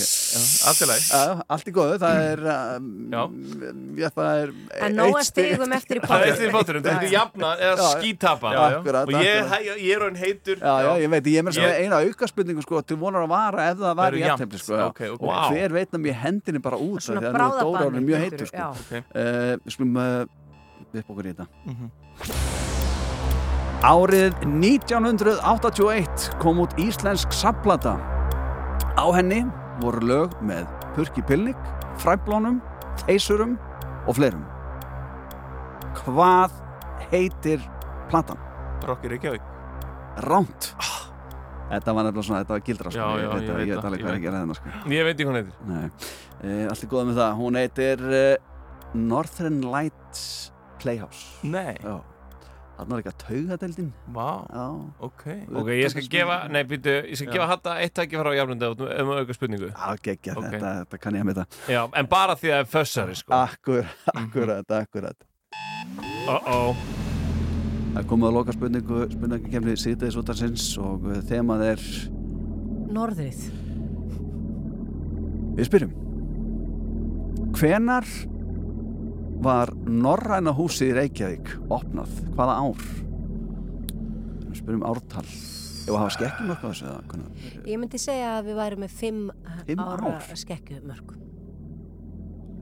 [0.69, 1.03] Allt í lagi.
[1.05, 3.21] Já, allt í góðu, það er um, Já.
[4.01, 4.53] já, það er
[4.87, 6.33] En nóg að stigum eftir í Það er pottinum.
[6.33, 8.47] eftir í fóturinn, þetta er jafna eða skítapa.
[8.49, 9.13] Og ég, akkurat.
[9.21, 10.57] ég, ég er hann heitur.
[10.65, 13.29] Já, já, ég veit, ég er með Ég- eina auka spurningu sko, til vonar að
[13.35, 16.77] vara ef það var í jafnt, jafntefli sko, og hver veit að mér hendinni bara
[16.81, 18.73] út að nú er Dóra orðin mjög heitur sko.
[19.13, 20.25] Við skulum uh,
[20.95, 21.47] upp okkur í þetta.
[21.69, 22.64] Mhm.
[23.83, 27.97] Árið 1981 kom út íslensk samplata
[28.95, 29.41] Á henni
[29.83, 31.59] voru lög með Purki Pilnik,
[31.99, 32.61] Fræblónum,
[33.03, 33.57] Þeisurum
[34.07, 34.45] og fleirum.
[35.99, 36.55] Hvað
[37.11, 37.59] heitir
[38.07, 38.39] platan?
[38.87, 39.43] Rocky Reykjavík.
[40.23, 40.71] Ránt.
[41.67, 43.03] Þetta var nefnilega svona, þetta var gildra sko.
[43.03, 44.61] Já, já, ég, veit, ég ég veit það, alveg ég hvað veit að gera þennan
[44.61, 44.73] sko.
[44.95, 45.61] Ég veit ekki hvað hún heitir.
[45.67, 46.09] Nei,
[46.39, 47.37] e, allt er góða með það.
[47.43, 48.25] Hún heitir uh,
[49.11, 50.27] Northern Lights
[50.79, 51.25] Playhouse.
[51.43, 52.14] Nei, Já
[52.75, 54.63] Þarna var ekki að taugadeldin vá, Já.
[55.07, 55.21] ok.
[55.61, 57.33] Ok, ég skal gefa, nei, býtu, ég skal Já.
[57.37, 59.69] gefa Hatta eitt tæki frá jafnunda um um auka spurningu.
[59.71, 60.49] Já, geggja, Ok.
[60.51, 63.15] þetta, þetta kann ég að með það Já, en bara því að það er fössari,
[63.15, 63.33] sko.
[63.39, 65.27] Akkur, akkurat, akkurat.
[66.27, 66.75] Uh-oh.
[67.95, 71.61] Það er komið að loka spurningu Spurningu kemni síðdeis út af sinns Og uh, þemað
[71.69, 71.83] er
[72.91, 73.45] Norðrið.
[75.55, 75.93] Við spyrjum.
[77.55, 78.03] Hvenar
[79.43, 82.11] var Norræna húsið í Reykjavík opnað?
[82.37, 82.85] Hvaða ár?
[84.45, 85.25] Við spyrjum ártal
[85.85, 87.43] Ef að hafa skekkjum eitthvað þessu eða hvernig?
[87.69, 89.19] Ég myndi segja að við værum með fimm,
[89.67, 90.31] Fimm ára ár?
[90.41, 91.11] skekkjumörk.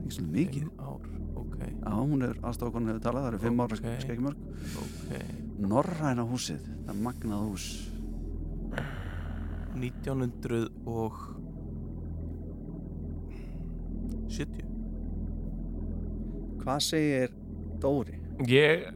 [0.02, 1.06] Ekki svona mikið Fimm ár,
[1.40, 3.80] ok Já, hún er aðstofakonun hefur talað, það eru fimm ára Ok.
[3.80, 4.04] okay.
[4.04, 4.38] skekkjumörk
[4.82, 5.10] Ok
[5.64, 7.66] Norræna húsið, það er magnað hús
[9.74, 11.22] 1900 og
[14.34, 14.63] 70
[16.64, 17.32] Hvað segir
[17.82, 18.14] Dóri?
[18.48, 18.86] Ég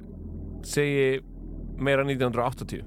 [0.67, 1.19] segi
[1.79, 2.81] meira 1980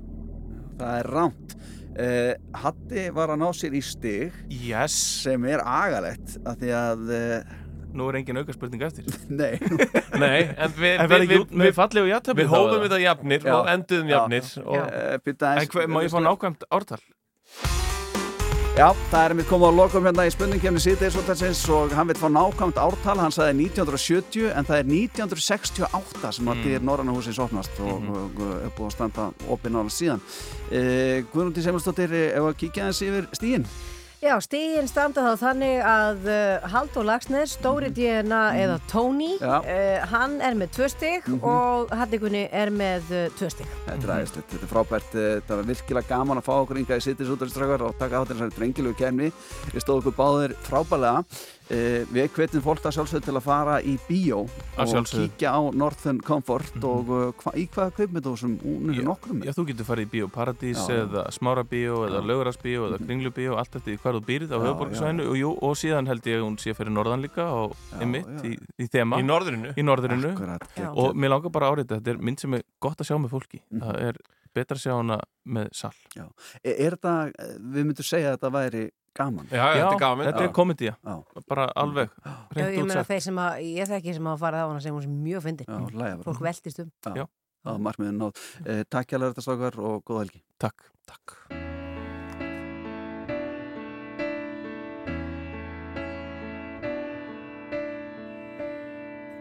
[0.79, 2.31] Það er rámt uh,
[2.63, 4.95] Hatti var að ná sér í stig Yes.
[5.21, 7.57] sem er agalegt af því að uh,
[7.91, 9.03] Nú er engin auka spurning eftir.
[9.41, 9.57] Nei,
[10.15, 13.55] Nei, en við, En við, verður við, ekki með við, hófum þetta jafnir Já.
[13.57, 17.01] og enduðum jafnir og, uh, En hver, má ég fá nákvæmt ártal?
[18.81, 22.23] Já, það er mitt komið að lokum hérna í spurningkefni síðdeis og hann vil fá
[22.33, 27.77] nákvæmt ártal, hann sagði 1970 en það er 1968 sem að dyr Norræna húsins opnast
[27.77, 30.25] og, og, er búið að standa opinn álega síðan.
[30.71, 33.69] Uh, Guðrúndi Semelsdóttir, ef að kíkja aðeins yfir stígin?
[34.21, 40.35] Já, stígin standa þá þannig að uh, Haldur Lagsnes, Stóri DNA eða Tony, uh, hann
[40.45, 43.71] er með tvö stig og Hattikunni er með uh, tvö stig.
[43.87, 47.01] Þetta er aðeinslegt, þetta er frábært, eh, þetta var virkilega gaman að fá okkur yngar
[47.01, 49.31] í sittis útverðistrakar og taka á þessari drengilegu kemni.
[49.73, 51.25] Við stóðum okkur báðir frábælega.
[51.71, 56.17] Uh, við hvetjum fólk að sjálfsögðu til að fara í bíó og kíkja á Northern
[56.19, 60.11] Comfort og uh, hva, í hvaða kveipmyndósum hún er nokkrum Já, þú getur farið í
[60.11, 61.05] Bíó Paradís Já.
[61.05, 64.65] eða Smára Bíó eða Laugararsbíó eða Kringlu Bíó, allt eftir hvar þú býrð á Já,
[64.65, 68.27] höfuborgarsvæðinu og, jú, og síðan held ég að hún sé fyrir norðan líka og einmitt
[68.27, 68.43] já.
[68.51, 69.21] í, í þema.
[69.21, 69.71] Í norðrinu?
[69.71, 72.99] Í norðurinu Akkurat, og mér langar bara að áreita þetta er mynd sem er gott
[72.99, 73.63] að sjá með fólki.
[73.71, 73.87] Mhm.
[73.87, 74.23] það er
[74.55, 76.25] betra að sjá hana með sal Já.
[76.63, 78.83] Er, er þetta, eh, við myndum segja að þetta væri
[79.17, 81.15] gaman Já, þetta er gaman þetta er komedía Já.
[81.51, 84.83] bara alveg Já, ég meina þeir sem að, ég þekki sem að fara á hana
[84.83, 85.67] sem hún sem mjög fyndi.
[85.67, 86.27] Já, hlæja bara.
[86.29, 86.91] Fólk veltist um.
[87.15, 87.25] Já,
[87.65, 88.45] það var markmiðin nátt.
[88.65, 90.43] Eh, takk hjá þetta stakar og góða helgi.
[90.61, 91.37] Takk Takk.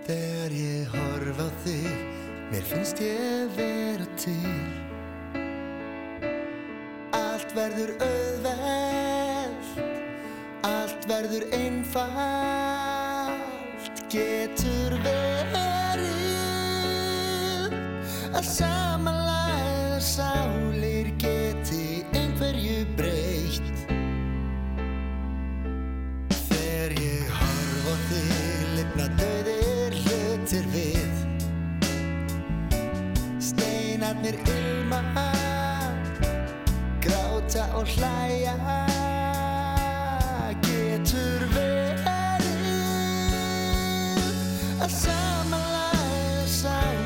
[0.07, 2.05] Þegar ég horf á þig,
[2.51, 4.80] mér finnst ég vera til
[7.21, 9.67] Allt verður auðveld,
[10.67, 13.35] allt verður einfalt,
[14.13, 16.07] getur verið
[18.31, 23.85] að samanlæða sálir geti einhverju breytt.
[26.47, 31.13] Þegar ég horf á þig, lefna döðir hlutir við,
[33.51, 35.01] steinarnir ilma
[37.51, 38.55] gráta og hlæja
[40.63, 42.47] getur verið
[44.85, 47.00] að samanlæða sæl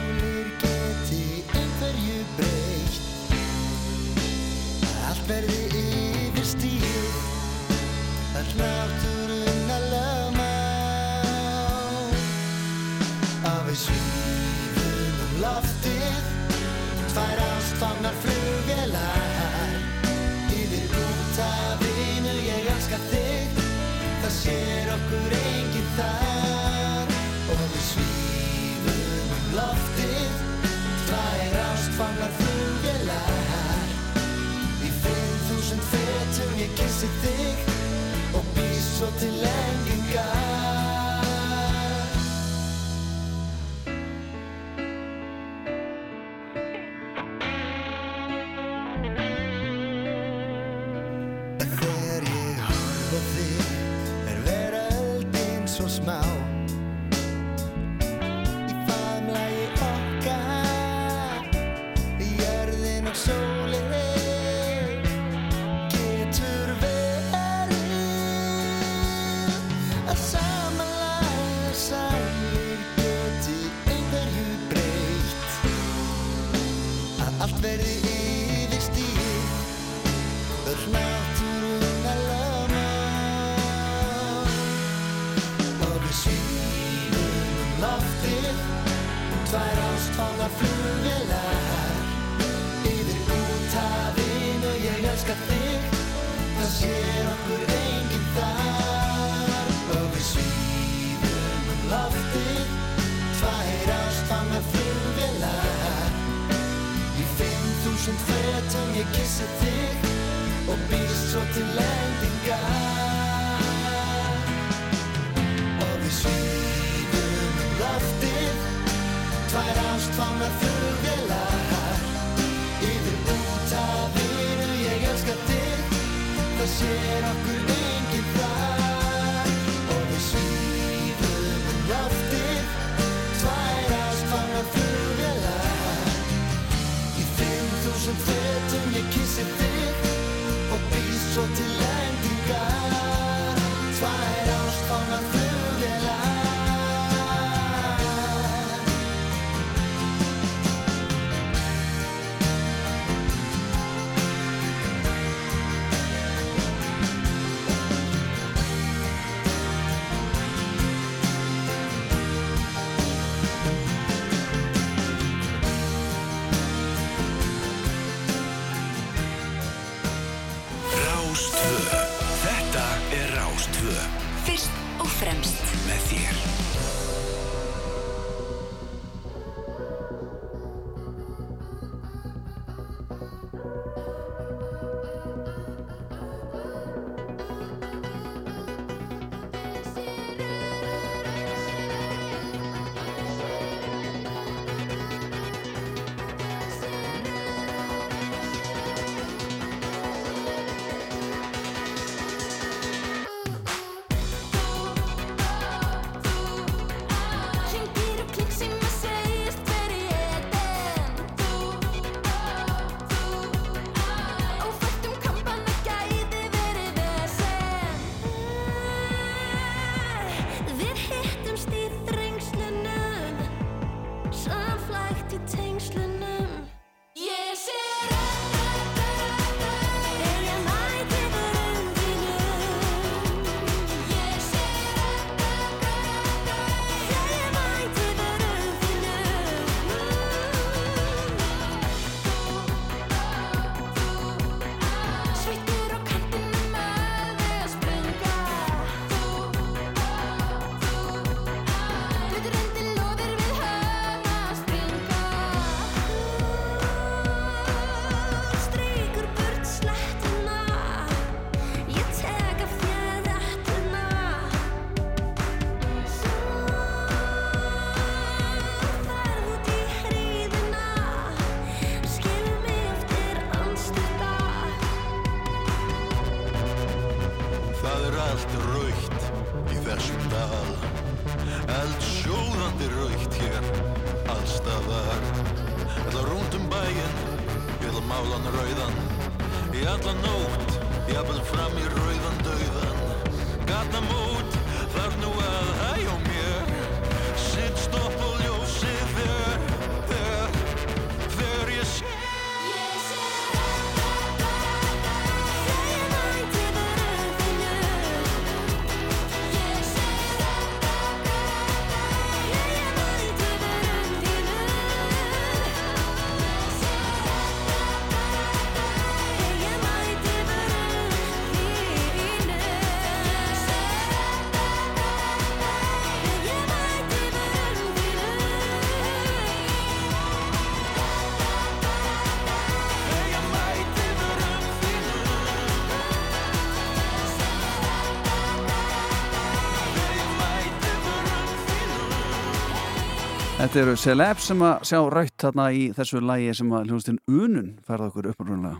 [343.75, 347.72] Þetta eru celeb sem að sjá raut þarna í þessu lægi sem að hljóðstinn Unun
[347.83, 348.77] færða okkur upprunlega.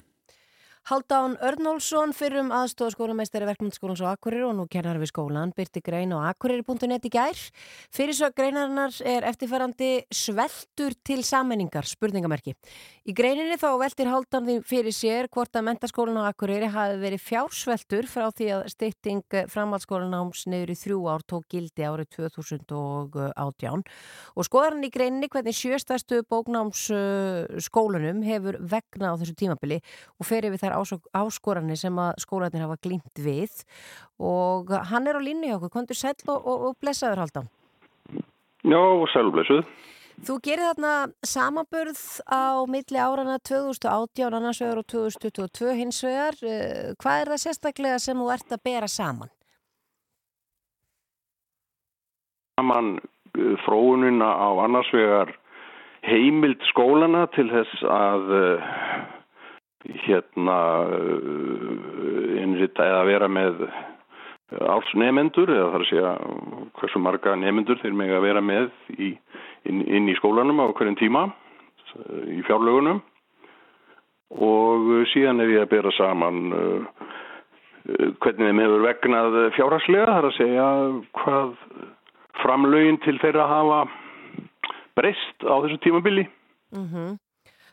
[0.85, 6.29] Haldán Örnólfsson fyrrum aðstofskólameistari verkmyndaskólans á Akureyri og nú kennar við skólan byrti grein á
[6.29, 7.39] akureyri.net í gær.
[7.89, 12.53] Fyrirsök greinarinnar er eftirfærandi sveltur til sammenningar, spurningamerki.
[13.09, 17.25] Í greininni þá veltir Haldán því fyrir sér hvort að mentaskólan á Akureyri hafi verið
[17.31, 23.87] fjársveltur frá því að stytting framhaldsskólanáms niður í þrjú ár tók gildi árið 2018
[24.37, 26.91] og skoðar hann í greininni hvernig sjöstastu bóknáms
[27.71, 29.81] skólunum hefur vegna á þessu tímabili
[30.21, 33.65] og fer yfir þær ások- áskoranir sem að skólanir hafa glýmt við
[34.21, 37.51] og hann er á línu hjá okkur, kontur sæll og, og, og blessaður haldan.
[38.65, 38.81] Já,
[39.13, 39.65] sælblessuð.
[40.25, 40.91] Þú gerir þarna
[41.27, 46.39] samanburð á milli árana 2018 annars vegar og 2022 hins vegar.
[46.47, 49.33] Eh, Hvað er það sérstaklega sem þú ert að bera saman?
[52.61, 55.35] Saman uh, þróunina á annars vegar
[56.07, 58.73] heimild skólana til þess að uh,
[59.85, 60.59] hérna
[60.89, 63.65] uh, innrita eða vera með
[64.55, 66.13] ársnemendur eða þar að segja
[66.79, 69.15] hversu marga nemendur þeir mega vera með í,
[69.69, 71.25] inn, inn í skólanum á hverjum tíma
[72.31, 73.03] í fjárlögunum.
[74.35, 77.11] Og uh, síðan er ég að bera saman uh,
[78.23, 80.69] hvernig þeim hefur vegnað fjárhagslega þar að segja
[81.21, 81.53] hvað
[82.41, 83.83] framlögin til þeirra hafa
[84.97, 86.25] breyst á þessu tímabili.
[86.75, 87.21] Mm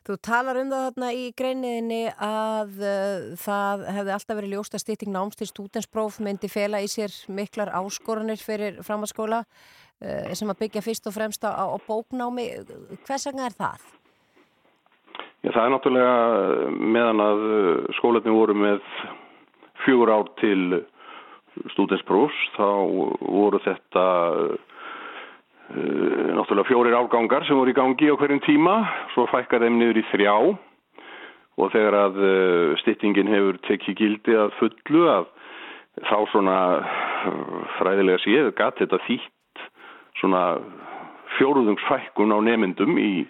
[0.02, 4.82] Þú talar um það þarna í greiniðinni að uh, það hefði alltaf verið ljóst að
[4.82, 10.64] stytting náms til stúdenspróf myndi fela í sér miklar áskoranir fyrir framhaldsskóla uh, sem að
[10.64, 12.48] byggja fyrst og fremst á, á bóknámi.
[13.06, 13.86] Hvers vegna er það?
[15.42, 17.46] Já, það er náttúrulega meðan að
[18.00, 18.82] skólanir voru með
[19.86, 20.82] fjögur ár til
[21.76, 22.68] stúdensprófs þá
[23.22, 24.06] voru þetta
[25.72, 28.76] náttúrulega fjórir árgangar sem voru í gangi á hverjum tíma.
[29.16, 30.36] Svo fækkar þeim niður í þrjá.
[31.62, 35.28] Og þegar að uh, styttingin hefur tekið gildi að fullu að
[36.08, 39.66] þá svona uh, fræðilega séð gatt þetta þýtt
[40.22, 40.46] svona
[41.38, 43.26] fjóruðungsfækkun á nemyndum í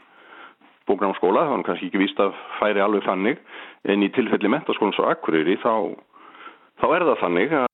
[0.90, 3.42] bóknámsskóla, það var kannski ekki víst að færi alveg þannig,
[3.88, 5.94] en í tilfelli mentaskólans á Akureyri þá,
[6.82, 7.68] þá er það þannig að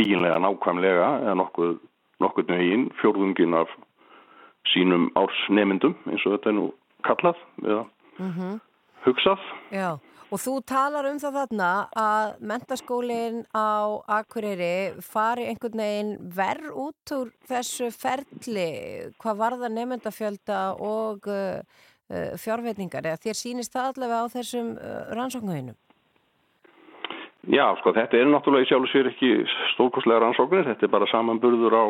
[0.00, 1.74] eiginlega nákvæmlega eða nokkuð,
[2.20, 3.72] nokkuð negin fjórðungin af
[4.70, 6.66] sínum ársnemyndum eins og þetta er nú
[7.06, 7.84] kallað eða
[8.20, 8.58] Mm
[9.04, 9.42] hugsað.
[9.72, 9.96] Já,
[10.30, 17.14] og þú talar um það þarna að mentaskólinn á Akureyri fari einhvern veginn verð út
[17.16, 18.68] úr þessu ferli
[19.20, 21.62] hvað varða nefndafjölda og uh,
[22.12, 25.78] uh, fjárvetningar eða þér sýnist það allavega á þessum uh, rannsóknuðinum?
[27.48, 29.28] Já, sko, þetta er náttúrulega í sjálf og sér ekki
[29.72, 31.84] stórkostlega rannsóknir, þetta er bara samanburður á,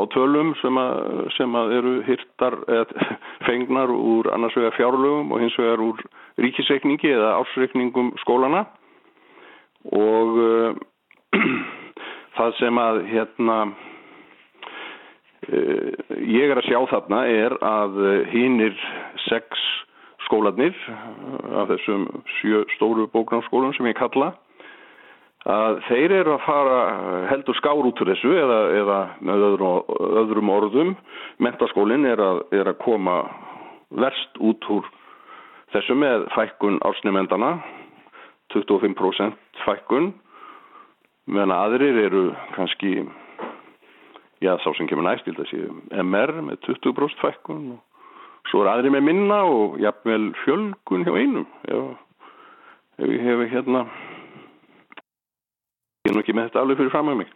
[0.00, 0.94] á tölum sem að,
[1.36, 2.56] sem að eru hirtar
[3.46, 6.00] fengnar úr annars vegar fjárlögum og hins vegar úr
[6.40, 8.64] ríkisreikningi eða ársreikningum skólana
[9.92, 10.72] og uh,
[12.40, 13.60] það sem að hérna
[15.52, 18.02] uh, ég er að sjá þarna er að
[18.32, 18.74] hinnir
[19.28, 19.68] sex
[20.24, 20.72] skólanir
[21.60, 22.08] af þessum
[22.40, 24.32] sjö stóru bóknámsskólum sem ég kalla
[25.46, 26.78] að þeir eru að fara
[27.30, 29.92] heldur skár út úr þessu eða, eða með öðrum,
[30.22, 30.94] öðrum orðum.
[31.38, 33.20] Mentaskólinn er er að koma
[33.90, 34.88] verst út úr
[35.72, 37.58] þessu með fækkun ársnumendana
[38.54, 40.12] 25% fækkun
[41.28, 42.22] meðan aðrir eru
[42.56, 43.02] kannski
[44.44, 47.78] já þá sem kemur næst MR með 20% fækkun
[48.48, 51.90] svo er aðrir með minna og jafnvel fjölgun hjá einum ef,
[53.02, 53.84] ef ég hef hérna
[56.08, 57.32] ég er nú ekki með þetta alveg fyrir fram að mig.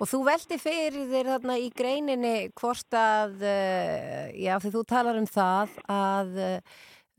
[0.00, 5.20] Og þú veldi fyrir þér þarna í greininni hvort að, uh, já því þú talar
[5.20, 6.56] um það að uh,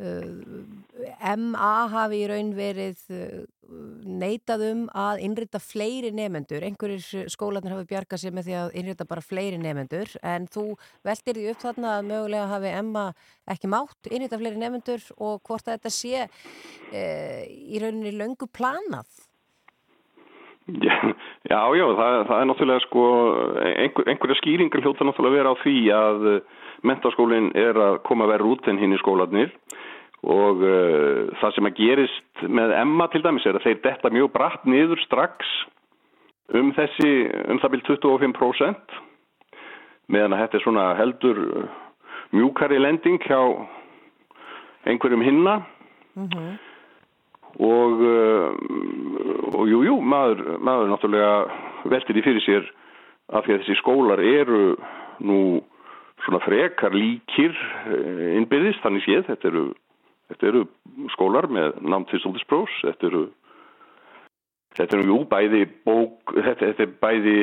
[0.02, 3.40] uh, MA hafi í raun verið uh,
[4.04, 6.66] neitað um að innrita fleiri nefendur.
[6.66, 10.68] Einhverjir skólanir hafi bjargað sér með því að innrita bara fleiri nefendur en þú
[11.08, 13.08] veldir því upp þarna að mögulega hafi MA
[13.56, 19.30] ekki mátt innrita fleiri nefendur og hvort að þetta sé uh, í rauninni löngu planað.
[20.80, 20.96] Já,
[21.52, 23.06] já, já það, það er náttúrulega sko,
[23.76, 26.28] einhver, einhverja skýringar hljóta náttúrulega að vera á því að
[26.88, 29.52] mentaskólinn er að koma verið út en hinn í skólanir
[30.22, 34.34] og uh, það sem að gerist með Emma til dæmis er að þeir detta mjög
[34.36, 35.50] bratt niður strax
[36.58, 37.12] um þessi,
[37.50, 39.00] um það byrj 25%
[40.12, 41.40] meðan að þetta er svona heldur
[42.36, 43.40] mjúkari lending hjá
[44.88, 45.62] einhverjum hinna.
[46.20, 46.71] Og uh,
[47.60, 51.34] og jú, jú, maður, maður náttúrulega
[51.92, 52.70] veltir því fyrir sér
[53.32, 54.62] af því að þessi skólar eru
[55.24, 55.42] nú
[56.26, 57.54] svona frekar líkir
[57.90, 59.64] eh, innbyrðist, þannig séð, þetta eru,
[60.32, 60.66] þetta eru
[61.16, 63.28] skólar með námt til stúdinsprófs, þetta eru
[64.72, 67.34] Þetta er jú bæði bók, þetta, þetta er bæði,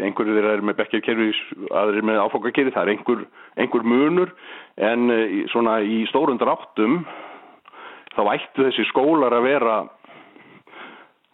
[0.00, 1.26] einhverju þeirra er með bekkjarkerfi,
[1.76, 3.24] aðrir með áfokakerfi, það er einhver,
[3.60, 4.30] einhver munur
[4.80, 7.02] en eh, í- svona í stórum dráttum
[8.14, 9.76] þá ættu þessi skólar að vera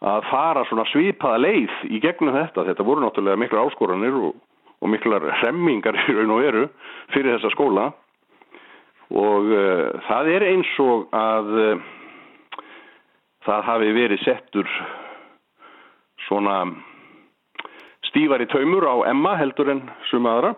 [0.06, 2.66] að fara svona svipaða leið í gegnum þetta.
[2.68, 4.34] Þetta voru náttúrulega miklar áskoranir og,
[4.82, 6.66] og miklar remmingar í raun og veru
[7.14, 7.90] fyrir þessa skóla
[9.06, 11.84] og uh, það er eins og að uh,
[13.46, 14.70] það hafi verið settur
[16.26, 16.56] svona
[18.08, 20.52] stífari taumur á Emma heldur en suma aðra.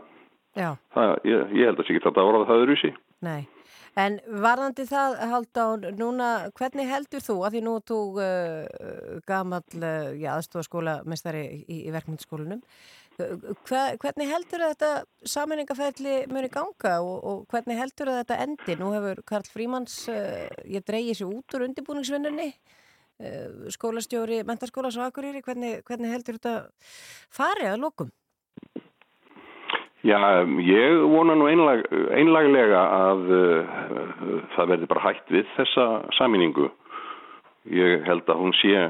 [0.57, 0.71] Já.
[0.97, 2.93] Það, ég, ég held að sé ekki þetta að voru það öðruvísi.
[3.27, 3.43] Nei,
[3.99, 10.13] en varðandi það Haldán, núna, hvernig heldur þú, að því nú þú uh, gamall, uh,
[10.19, 12.63] já, aðstofaskóla mestari í, í verkmyndsskólanum,
[13.19, 14.91] hva, hvernig heldur þetta
[15.27, 18.77] saminningaferli muni ganga og, og hvernig heldur þetta endi?
[18.79, 25.09] Nú hefur Karl Frímans, uh, ég dreigi sér út úr undirbúningsvinnunni, uh, skólastjóri, mentaskólas og
[25.09, 26.57] akurýri, hvernig, hvernig heldur þetta
[27.35, 28.15] farið að lokum?
[30.07, 31.81] Já, ég vona nú einlag,
[32.15, 33.71] einlaglega að uh,
[34.55, 36.69] það verði bara hægt við þessa saminningu.
[37.75, 38.85] Ég held að hún sé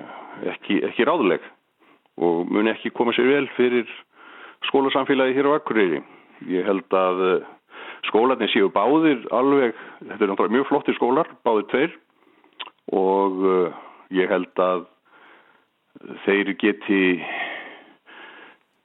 [0.52, 1.46] ekki, ekki ráðleg
[2.20, 3.88] og mun ekki koma sér vel fyrir
[4.68, 6.02] skólasamfélagi hér á Akureyri.
[6.44, 7.48] Ég held að uh,
[8.10, 9.72] skólarnir séu báðir alveg,
[10.04, 11.96] þetta er náttúrulega mjög flottir skólar, báðir tveir
[12.92, 13.80] og uh,
[14.12, 14.84] ég held að
[16.26, 17.02] þeir geti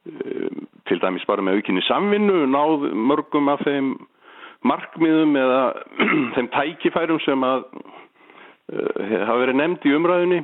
[0.04, 3.94] til dæmis bara með aukinni samvinnu náð mörgum af þeim
[4.68, 5.62] markmiðum eða
[6.36, 10.42] þeim tækifærum sem að uh, hafa verið nefnd í umræðunni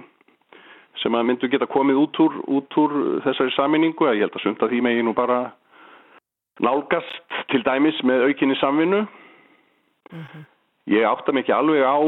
[1.03, 2.95] sem að myndu geta komið út úr, út úr
[3.27, 5.41] þessari saminningu ég held að sunda því megi nú bara
[6.63, 9.05] nálgast til dæmis með aukinni samvinnu.
[10.91, 11.99] Ég átta ekki alveg á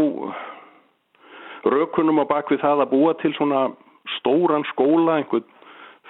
[1.71, 3.69] rökunum á bakvið það að búa til svona
[4.17, 5.45] stóran skóla, einhvern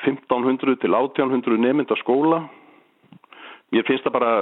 [0.06, 2.44] 1500 til 1800 nemynda skóla.
[3.72, 4.34] Mér finnst það bara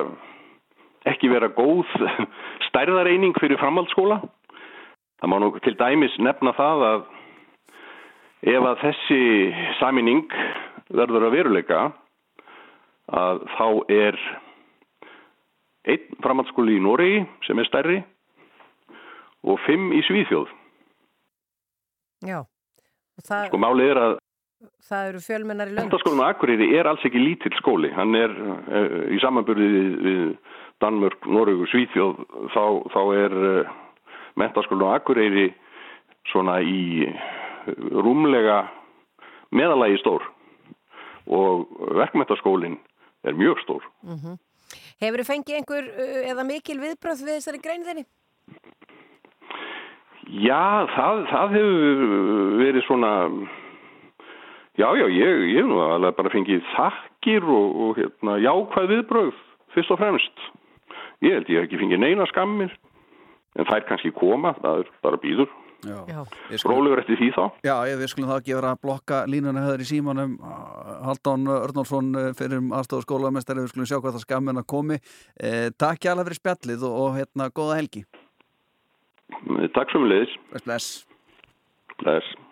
[1.10, 1.88] ekki vera góð
[2.70, 4.22] stærðareining fyrir framhaldsskóla.
[5.20, 7.08] Það má nú til dæmis nefna það að
[8.50, 9.24] ef að þessi
[9.80, 10.30] saminning
[10.96, 11.82] verður að veruleika
[13.10, 14.20] að þá er
[15.90, 18.00] einn framhaldsskóli í Noregi sem er stærri
[19.44, 20.48] og fimm í Svíþjóð.
[22.28, 22.42] Já,
[23.24, 24.18] Sko málið er að
[24.90, 25.88] það eru fjölmennar í lönd.
[25.88, 27.92] Mentaskólinn á Akureyri er alls ekki lítill skóli.
[27.96, 29.70] Hann er uh, í samanburði
[30.08, 30.26] við,
[30.84, 32.20] Danmörk, Noregur, Svíþjóð,
[32.56, 32.64] þá,
[32.96, 33.72] þá er uh,
[34.40, 35.48] mentaskólinn á Akureyri
[36.32, 37.08] svona í
[37.90, 38.64] rúmlega
[39.56, 40.24] meðalagi stór
[41.30, 41.68] og
[41.98, 42.78] verkmentaskólinn
[43.28, 43.90] er mjög stór.
[44.04, 44.38] Mm
[45.00, 48.04] Hefur þið fengið einhver uh, eða mikil viðbröð við þessari grein þinni?
[50.30, 53.12] Já, það, það hefur verið svona,
[54.80, 59.40] já, já, ég, ég nú alveg bara fengið þakkir og, og hérna, jákvæð viðbröð
[59.76, 60.46] fyrst og fremst.
[61.26, 62.72] Ég held ég ekki fengið neina skammir,
[63.60, 65.52] en þær kannski koma, það er bara býður.
[65.88, 66.26] Já.
[66.68, 67.44] Rólegur eftir því þá.
[67.64, 70.34] Já, ég við skulum þá ekki vera að blokka línuna höður í símanum
[71.08, 76.04] Haldón Örnólfsson fyrir aðstofa skólamestari við skulum sjá hvað það skammin að komi eh, Takk
[76.04, 78.04] hjá alveg fyrir spjallið og, og hérna góða helgi
[79.78, 80.36] Takk sem við leiðis.
[80.52, 80.92] Bless, bless.
[82.04, 82.49] Bless.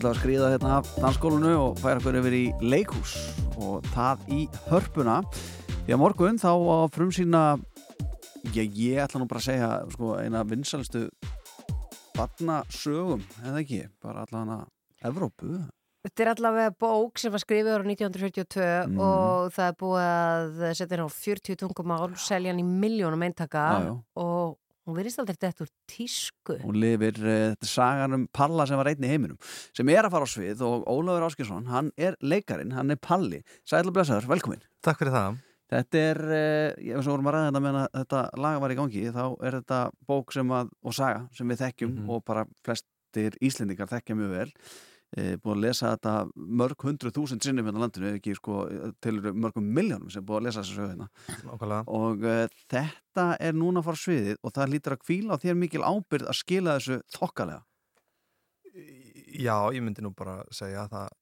[0.00, 3.10] Við að skriða hérna af dansskólinu og færa okkur yfir í leikhús
[3.60, 4.38] og það í
[4.70, 5.16] hörpuna.
[5.84, 7.42] Því að morgun þá á frumsýna,
[8.54, 11.02] já ég ætla nú bara að segja sko, eina vinsalistu
[12.16, 14.64] barnasögum, eða ekki, bara allan að
[15.10, 15.58] Evrópu.
[16.00, 18.98] Þetta er allavega bók sem var skrifið ára 1942 Mm.
[19.04, 23.68] og það er búið að setja hérna á 40 tungumál, selja hann í miljónum eintaka
[24.16, 24.56] og
[24.90, 26.56] hún verðist aldrei þetta úr tísku.
[26.64, 29.38] Hún lifir, uh, þetta sagan um Palla sem var einn í heiminum,
[29.76, 33.40] sem er að fara á svið og Ólafur Áskilsson, hann er leikarin, hann er Palli.
[33.68, 34.60] Sæðla blessaður, velkomin.
[34.84, 35.38] Takk fyrir það.
[35.70, 38.72] Þetta er, uh, ég veist að vorum að ræða þetta meðan að þetta laga var
[38.74, 39.80] í gangi, þá er þetta
[40.10, 42.10] bók sem að, og saga sem við þekkjum Mhm.
[42.10, 44.50] og bara flestir Íslendingar þekkja mjög vel.
[45.10, 46.10] E, búið að lesa þetta
[46.60, 48.60] mörg hundru þúsund sinnum hérna á landinu, ekki sko
[49.02, 51.80] til mörgum miljónum sem búið að lesa þessu sögu hérna.
[51.90, 55.58] Og uh, þetta er núna að á sviðið og það lítur að kvíla á þér
[55.58, 57.64] mikil ábyrð að skila þessu þokkalega.
[59.40, 61.18] Já, ég myndi nú bara segja að það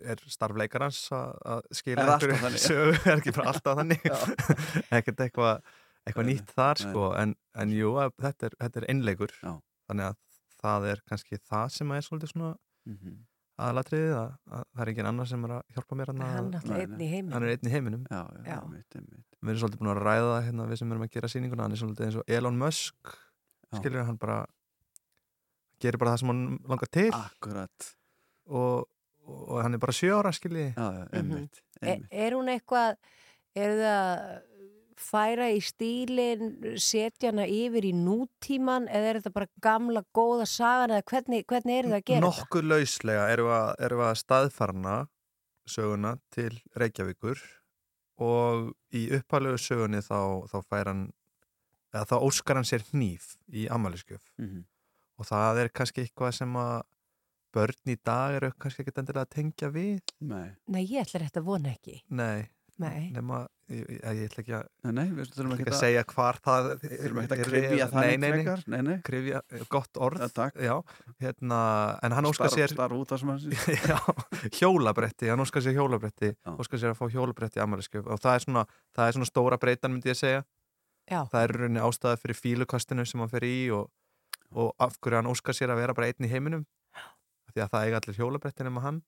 [0.00, 4.08] er starfleikarans að að skila Er einhverju sögu, er ekki bara alltaf þannig
[4.98, 5.60] ekkert eitthvað
[6.08, 9.52] Nei, nýtt þar sko en, en jú, að þetta er, þetta er einleikur Já.
[9.90, 10.18] þannig að
[10.60, 12.52] það er kannski það sem er svolítið svona
[12.86, 13.16] Mhm.
[13.60, 17.08] aðalatriðið að, að það er engin annar sem er að hjálpa mér Hann er í
[17.10, 17.32] heiminum.
[17.34, 18.04] hann er einn í heiminum.
[18.08, 18.54] Já, já, Já.
[18.62, 19.26] Einmitt, einmitt.
[19.42, 21.80] við erum svolítið búin að ræða hérna við sem erum að gera sýninguna, hann er
[21.82, 23.12] svolítið eins og Elon Musk
[23.76, 24.38] skilur hann bara
[25.80, 27.10] gerir bara það sem hann langar til.
[27.12, 27.90] Akkurat.
[28.50, 28.88] Og,
[29.28, 32.96] og hann er bara sjö ára skilji Já, já, einmitt, Er, er hún eitthvað,
[33.56, 34.42] er það
[35.00, 36.50] færa í stílinn,
[36.80, 41.78] setja hana yfir í nútíman eða er þetta bara gamla góða sagan eða hvernig, hvernig
[41.78, 42.26] er það að gera þetta?
[42.44, 44.96] Nokkuð lauslega erum við að, erum við að staðfarna
[45.70, 47.40] söguna til Reykjavíkur
[48.20, 50.18] og í upphæflegu sögunni þá,
[50.50, 51.04] þá fær hann
[51.94, 54.64] eða þá óskar hann sér hníf í ammæliskjöf Mhm.
[55.18, 56.82] og það er kannski eitthvað sem að
[57.52, 61.40] börn í dag eru kannski ekki endilega að tengja við Nei, Nei, ég ætla þetta
[61.40, 62.02] að vona ekki.
[62.10, 62.48] Nei,
[62.78, 63.10] Nei.
[63.10, 63.40] nema
[63.70, 67.20] ég, ætla ekki að Nei, nei, við þurfum ekki að að- segja hvar það Þurfum
[67.22, 68.56] ekki að kryfja það nei, nei, nei.
[68.74, 68.96] Nei, nei.
[69.06, 69.40] kryfja,
[69.72, 70.24] gott orð.
[70.60, 70.74] Já,
[71.22, 71.60] hérna,
[72.02, 73.54] en hann óskar sér starf út af sem hann
[73.92, 73.98] já,
[74.60, 78.44] hjólabretti, hann óskar sér hjólabretti óskar sér að fá hjólabretti í ammæliskjöf og það er
[78.46, 78.64] svona,
[78.96, 80.42] það er svona stóra breytan myndi ég segja.
[81.10, 81.24] Já.
[81.32, 83.88] það er í rauninni ástæða fyrir fílukastinu sem hann fer í og,
[84.54, 86.66] og af hverju hann óskar sér að vera bara einn í heiminum.
[87.50, 89.00] Af því að það eiga allir hjólabretti nema hann.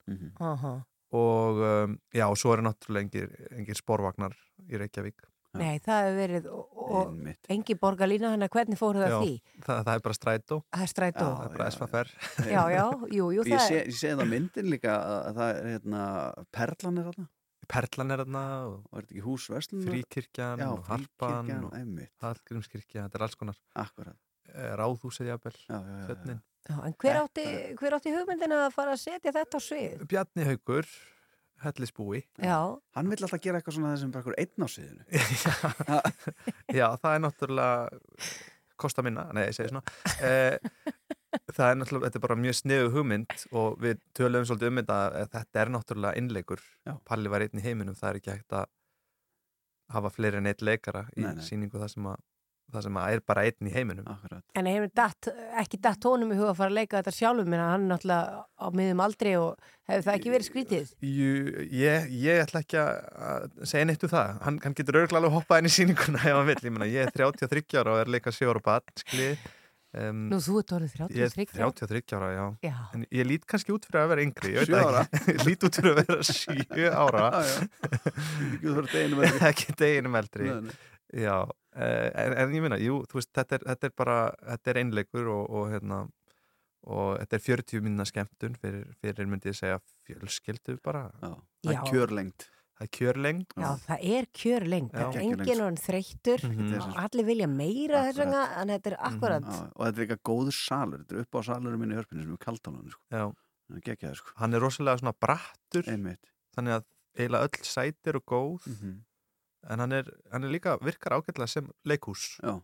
[0.42, 0.72] Aha.
[1.12, 4.34] Og um, já, og svo eru náttúrulega engir, engir sporvagnar
[4.68, 5.28] í Reykjavík.
[5.60, 9.56] Nei, það hefur verið og, og engi borgarlína, hann að hvernig fóru það Já, því?
[9.66, 10.58] það, það er bara strætó.
[10.72, 11.26] Það er strætó.
[11.26, 12.12] það er bara SFR
[12.48, 15.28] Já, já, jú, jú, Ég það sé, er- ég sé það á myndin líka að
[15.36, 16.06] það er hérna,
[16.56, 17.26] Perlan er þarna.
[17.72, 21.76] Perlan er þarna og og er þetta ekki hús Vestlun Fríkirkjan Já, og Harpan og.
[22.24, 23.60] Hallgrímskirkja, þetta er alls konar.
[23.84, 24.16] Akkurat.
[24.52, 26.76] Eh, Ráðhúsið jafnvel já, já, já.
[26.76, 27.46] Já, en hver átti,
[27.80, 30.04] hver átti hugmyndina að fara að setja þetta á svið?
[30.10, 30.86] Bjarni Haugur,
[31.64, 32.58] hellisbúi Já.
[32.96, 35.04] Hann vill alltaf gera eitthvað svona þessum bara einhver einn á sviðinu
[36.80, 37.70] Já, það er náttúrulega
[38.82, 39.82] kosta minna, nei, ég segi svona
[40.26, 40.56] eh,
[41.54, 44.96] það er náttúrulega, þetta er bara mjög sniðu hugmynd og við töluðum svolítið um þetta
[45.04, 46.94] að þetta er náttúrulega innleikur Já.
[47.06, 48.66] Palli var einn í heiminum, það er ekki hægt að
[49.92, 51.44] hafa fleiri en eitt leikara í Nei, nei.
[51.46, 52.22] sýningu það sem að
[52.72, 54.42] það sem að er bara einn í heiminum Akkurat.
[54.58, 55.28] En hefur datt,
[55.62, 58.42] ekki datt honum í huga að fara að leika þetta sjálfum, menn hann er náttúrulega
[58.42, 60.92] á miðum aldri og hefur það ekki verið skrítið?
[61.12, 61.32] Jú,
[61.78, 65.62] ég, ég ætla ekki að segja neitt um það hann, hann getur örgulega alveg hoppað
[65.62, 68.34] inn í sýninguna ef hann vill, ég meina ég er 33 ára og er leika
[68.34, 69.34] 7 ára barn, skilji
[69.98, 72.44] um, Nú, þú ert orðið 33 Ég er 33 ára, já.
[72.64, 72.76] Já.
[72.96, 75.02] En ég lít kannski út fyrir að vera yngri, ég veit ára?
[75.08, 75.34] ekki.
[75.36, 77.26] Ég lít út fyrir að vera 7 ára.
[77.26, 77.58] Já, já.
[78.52, 79.42] Ekki út fyrir deginum eldri.
[79.50, 80.48] ekki deginum eldri.
[80.48, 80.78] Nei, nei.
[81.26, 81.36] Já,
[81.74, 84.16] en, en ég minna, jú, þú veist, þetta er, þetta er bara,
[84.52, 86.00] þetta er einleikur og, og hérna,
[86.82, 89.78] og þetta er 40 minna skemmtun fyrir, fyrir myndi ég segja
[90.08, 91.06] fjölskyldu bara.
[91.22, 91.30] Já,
[91.64, 92.48] það er kjörlengt.
[92.72, 93.52] Það er kjörlengt.
[93.62, 94.98] Já, það er kjör lengt, Já.
[94.98, 96.72] það er Geggjuð enginn orðin þreyttur Mhm.
[96.80, 100.22] og allir vilja meira þess vegna, en þetta er akkurat Já, og þetta er eitthvað
[100.30, 102.36] góður salur þetta er upp á salurum minni í hörpinu sem
[103.70, 104.30] það er geggjaði sko.
[104.36, 105.86] Hann er rosalega svona brattur.
[105.86, 106.32] Einmitt.
[106.56, 106.84] Þannig að
[107.16, 108.66] eiginlega öll sæti eru góð.
[108.66, 108.96] Mhm.
[109.70, 112.32] En hann er, hann er líka, virkar ágætlega sem leikhús.
[112.42, 112.56] Já.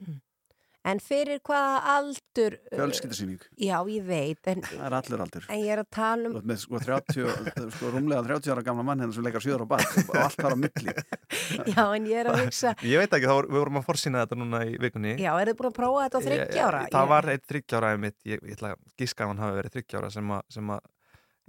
[0.89, 3.41] En fyrir hvaða aldur uh, Fjölskyldusýning.
[3.61, 5.47] Já, ég veit en, Það er allur aldur.
[5.51, 7.27] en ég er að tala um með sko 30,
[7.75, 10.55] sko rúmlega 30 ára gamla mann hérna sem leikar 7 ára bad og allt þar
[10.55, 10.95] á milli.
[11.75, 14.23] Já, en ég er að hugsa Ég veit ekki, þá voru- við vorum að forsýna
[14.25, 15.16] þetta núna í vikunni.
[15.20, 16.81] Já, er þið búin að prófa þetta á Ég- þryggja ára?
[16.95, 19.77] Það Ég- var eitt þryggjára mitt, ég, ég ætla að gíska að hann hafi verið
[19.77, 20.89] þryggjára sem að, sem að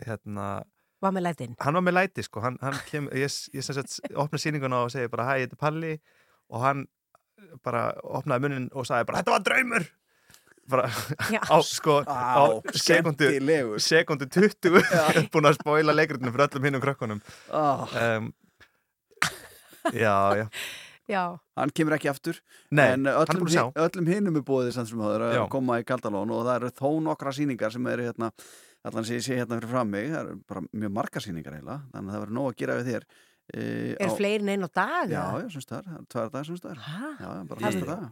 [0.10, 0.50] hérna,
[1.02, 1.54] Var með lætin.
[1.64, 4.92] Hann var með læti sko, hann, hann kem, ég, ég sem sagt opna sýninguna og
[4.92, 5.94] segi bara hæ, ég heiti Palli.
[6.52, 6.86] Og hann
[7.64, 9.86] bara opnaði munnin og sagði bara þetta var draumur.
[10.70, 10.90] Bara
[11.50, 13.30] á sko á Á, sekundu,
[13.82, 14.76] sekundu 20
[15.34, 17.24] búin að spóila leikritinu fyrir öllum hinnum krökkunum.
[17.50, 17.88] Ah.
[18.20, 18.30] um,
[19.94, 20.46] já, já.
[21.10, 21.24] Já,
[21.58, 22.38] Hann kemur ekki aftur
[22.70, 23.64] Nei, en hann er öllum, búinn að sjá.
[23.66, 25.40] hin- öllum hinum er búið samt sem áður Já.
[25.42, 28.30] að koma í Kaldalón og það eru þó nokkra sýningar sem eru hérna
[28.88, 31.82] allan sem ég sé hérna fyrir fram mig það eru bara mjög marga sýningar eiginlega
[31.92, 33.68] þannig að það verður nóg að gera við þér e,
[34.06, 35.12] er fleiri en einn á dag?
[35.12, 37.06] Já, já, sem staðar, það er tvær dagar sem staðar Hæ?
[37.20, 38.10] Já, bara næsta dag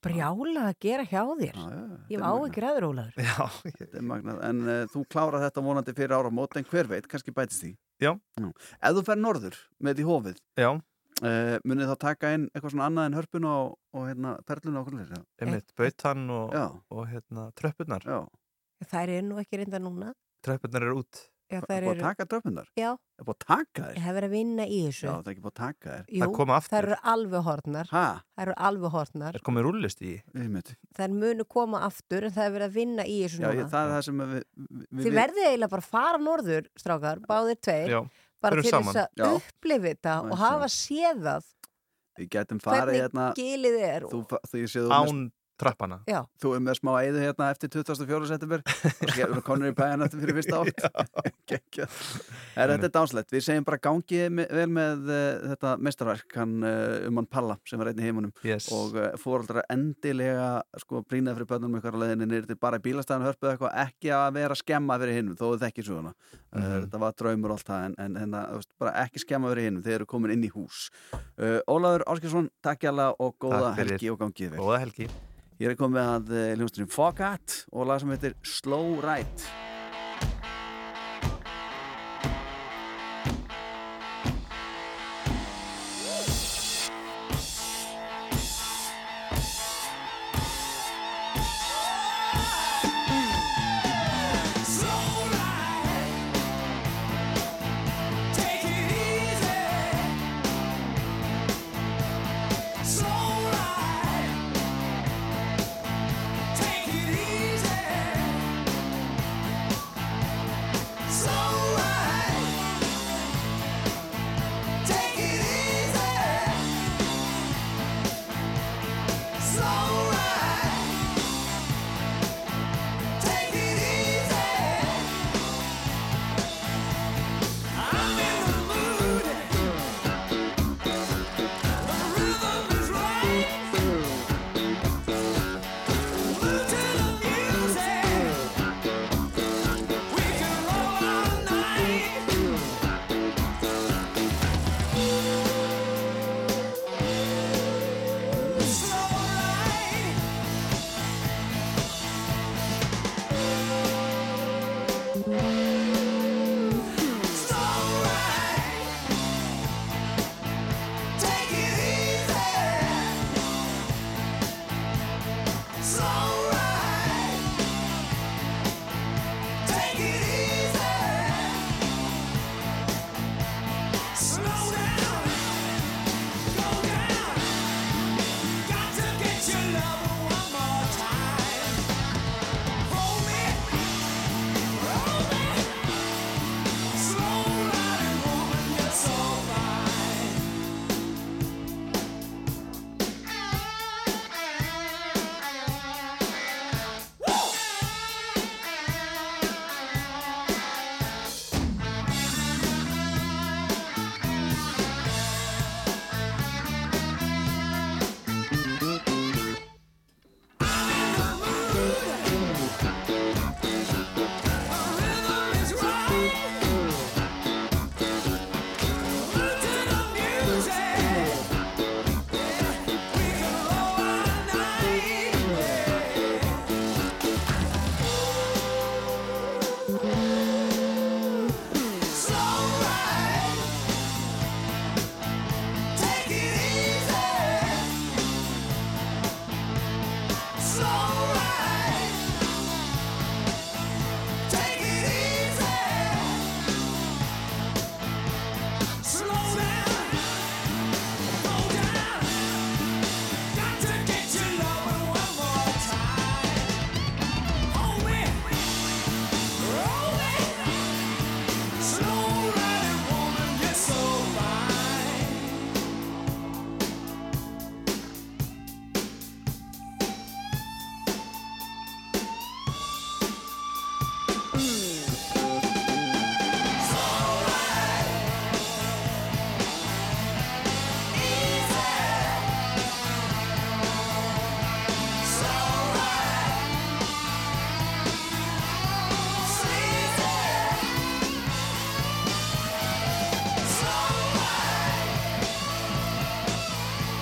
[0.00, 4.06] Brjála að gera hjá þér Já, já, Ég er áhyggjur aður, Ólaður Já, Þetta er
[4.08, 7.72] magnað, en uh, þú klárar þetta vonandi fyrir áramót, en hver veit, kannski bætist því
[8.00, 8.14] Já.
[8.40, 10.70] Ef þú fer norður með því hófið Já.
[11.20, 14.88] Uh, munið þá taka inn eitthvað svona annað en hörpuna og, og hérna, perluna og
[14.88, 16.54] okkur einmitt, bautan og,
[16.88, 18.22] og hérna, tröppurnar Já.
[18.88, 20.14] Þær eru nú ekki reynda núna.
[20.46, 21.26] Tröppurnar eru út.
[21.50, 24.04] Já, Það er búið að taka tröppunar Já, Það er búið að taka þér ég
[24.04, 25.02] hef verið að vinna í þessu.
[25.02, 26.28] Já, það er ekki búið að taka þér Jú,
[26.70, 28.02] þær eru alveg hortnar Ha?
[28.38, 30.70] Þær eru alveg hortnar er komið rúllist í Einmitt.
[30.94, 33.58] Þær munu koma aftur en það er verið að vinna í þessu Já, núna.
[33.58, 34.44] ég, það er það sem við,
[34.94, 38.00] við Þið verðið eiginlega bara fara norður, strákar, báðir tveir Já,
[38.46, 39.26] bara til þess Já.
[39.26, 41.50] að upplifa þetta Já, og hafa séð það.
[42.20, 45.20] Við getum farið hérna gilið er Þú, fa- þú, ég sé þú án
[45.60, 46.00] trappana.
[46.08, 46.22] Já.
[46.42, 48.62] Þú er með smá eiðu hérna eftir 2004 september.
[48.64, 51.10] Og skefur konur í pæðan eftir fyrir fyrsta átt.
[51.50, 51.98] Geggjað.
[52.56, 56.56] er Þetta er dánslegt, við segjum bara gangið me- vel með uh, þetta mestarverk hann
[56.64, 58.68] uh, um hann Palla sem var einn í heimunum yes.
[58.74, 60.50] og uh, fóreldrar endilega
[60.82, 64.12] sko brýnað fyrir börnum ykkur á leiðinni niður til bara í bílastæðan hörpuð eitthvað ekki
[64.16, 66.84] að vera að skemma fyrir hinnum þó þið ekki svona uh, Mhm.
[66.86, 69.68] þetta var draumur og allt það en, en, en þú veist, bara ekki skemma fyrir
[69.68, 70.88] hinnum þeir eru komin inn í hús.
[71.38, 72.90] Uh, Ólaður Áskilsson, takk hjá
[75.60, 79.69] Ég er komið að uh, hljómsdurinn Fogat og lag sem heitir Slow Ride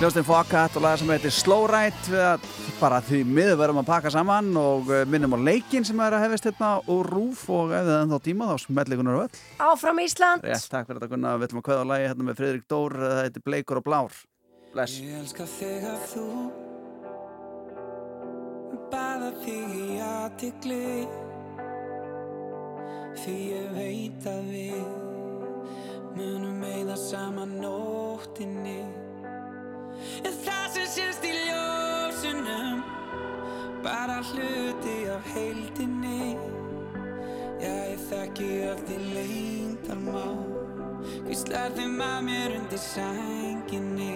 [0.09, 1.99] Hljóðstinn Fokat og laga sem heitir Slow Ride.
[2.09, 2.45] Við að
[2.79, 6.23] bara því miður verðum að pakka saman og eh, minnum á leikin sem er að
[6.23, 9.41] hefist hérna úr rúf og ef það er ennþá tíma þá smetlikunar öll.
[9.61, 10.47] Áfram Ísland.
[10.49, 12.95] Rétt, takk fyrir þetta Gunnar, við ætlum að kveða á lagi hérna með Friðrik Dór,
[13.03, 14.15] það heitir Bleikur og Blár.
[14.73, 14.95] Bless.
[14.97, 16.25] Ég elska þegar þú
[18.89, 20.87] Baða þig í aðtikli
[23.19, 24.89] Því ég veit að við
[26.17, 28.79] Munum eigða saman nóttinni
[30.23, 32.83] En það sem sést í ljósunum
[33.83, 36.35] Bara hluti af heildinni.
[37.59, 40.37] Já, ég þekki allt í lengdarmál
[41.25, 44.13] Hvíslar þeim að mér undir sænginni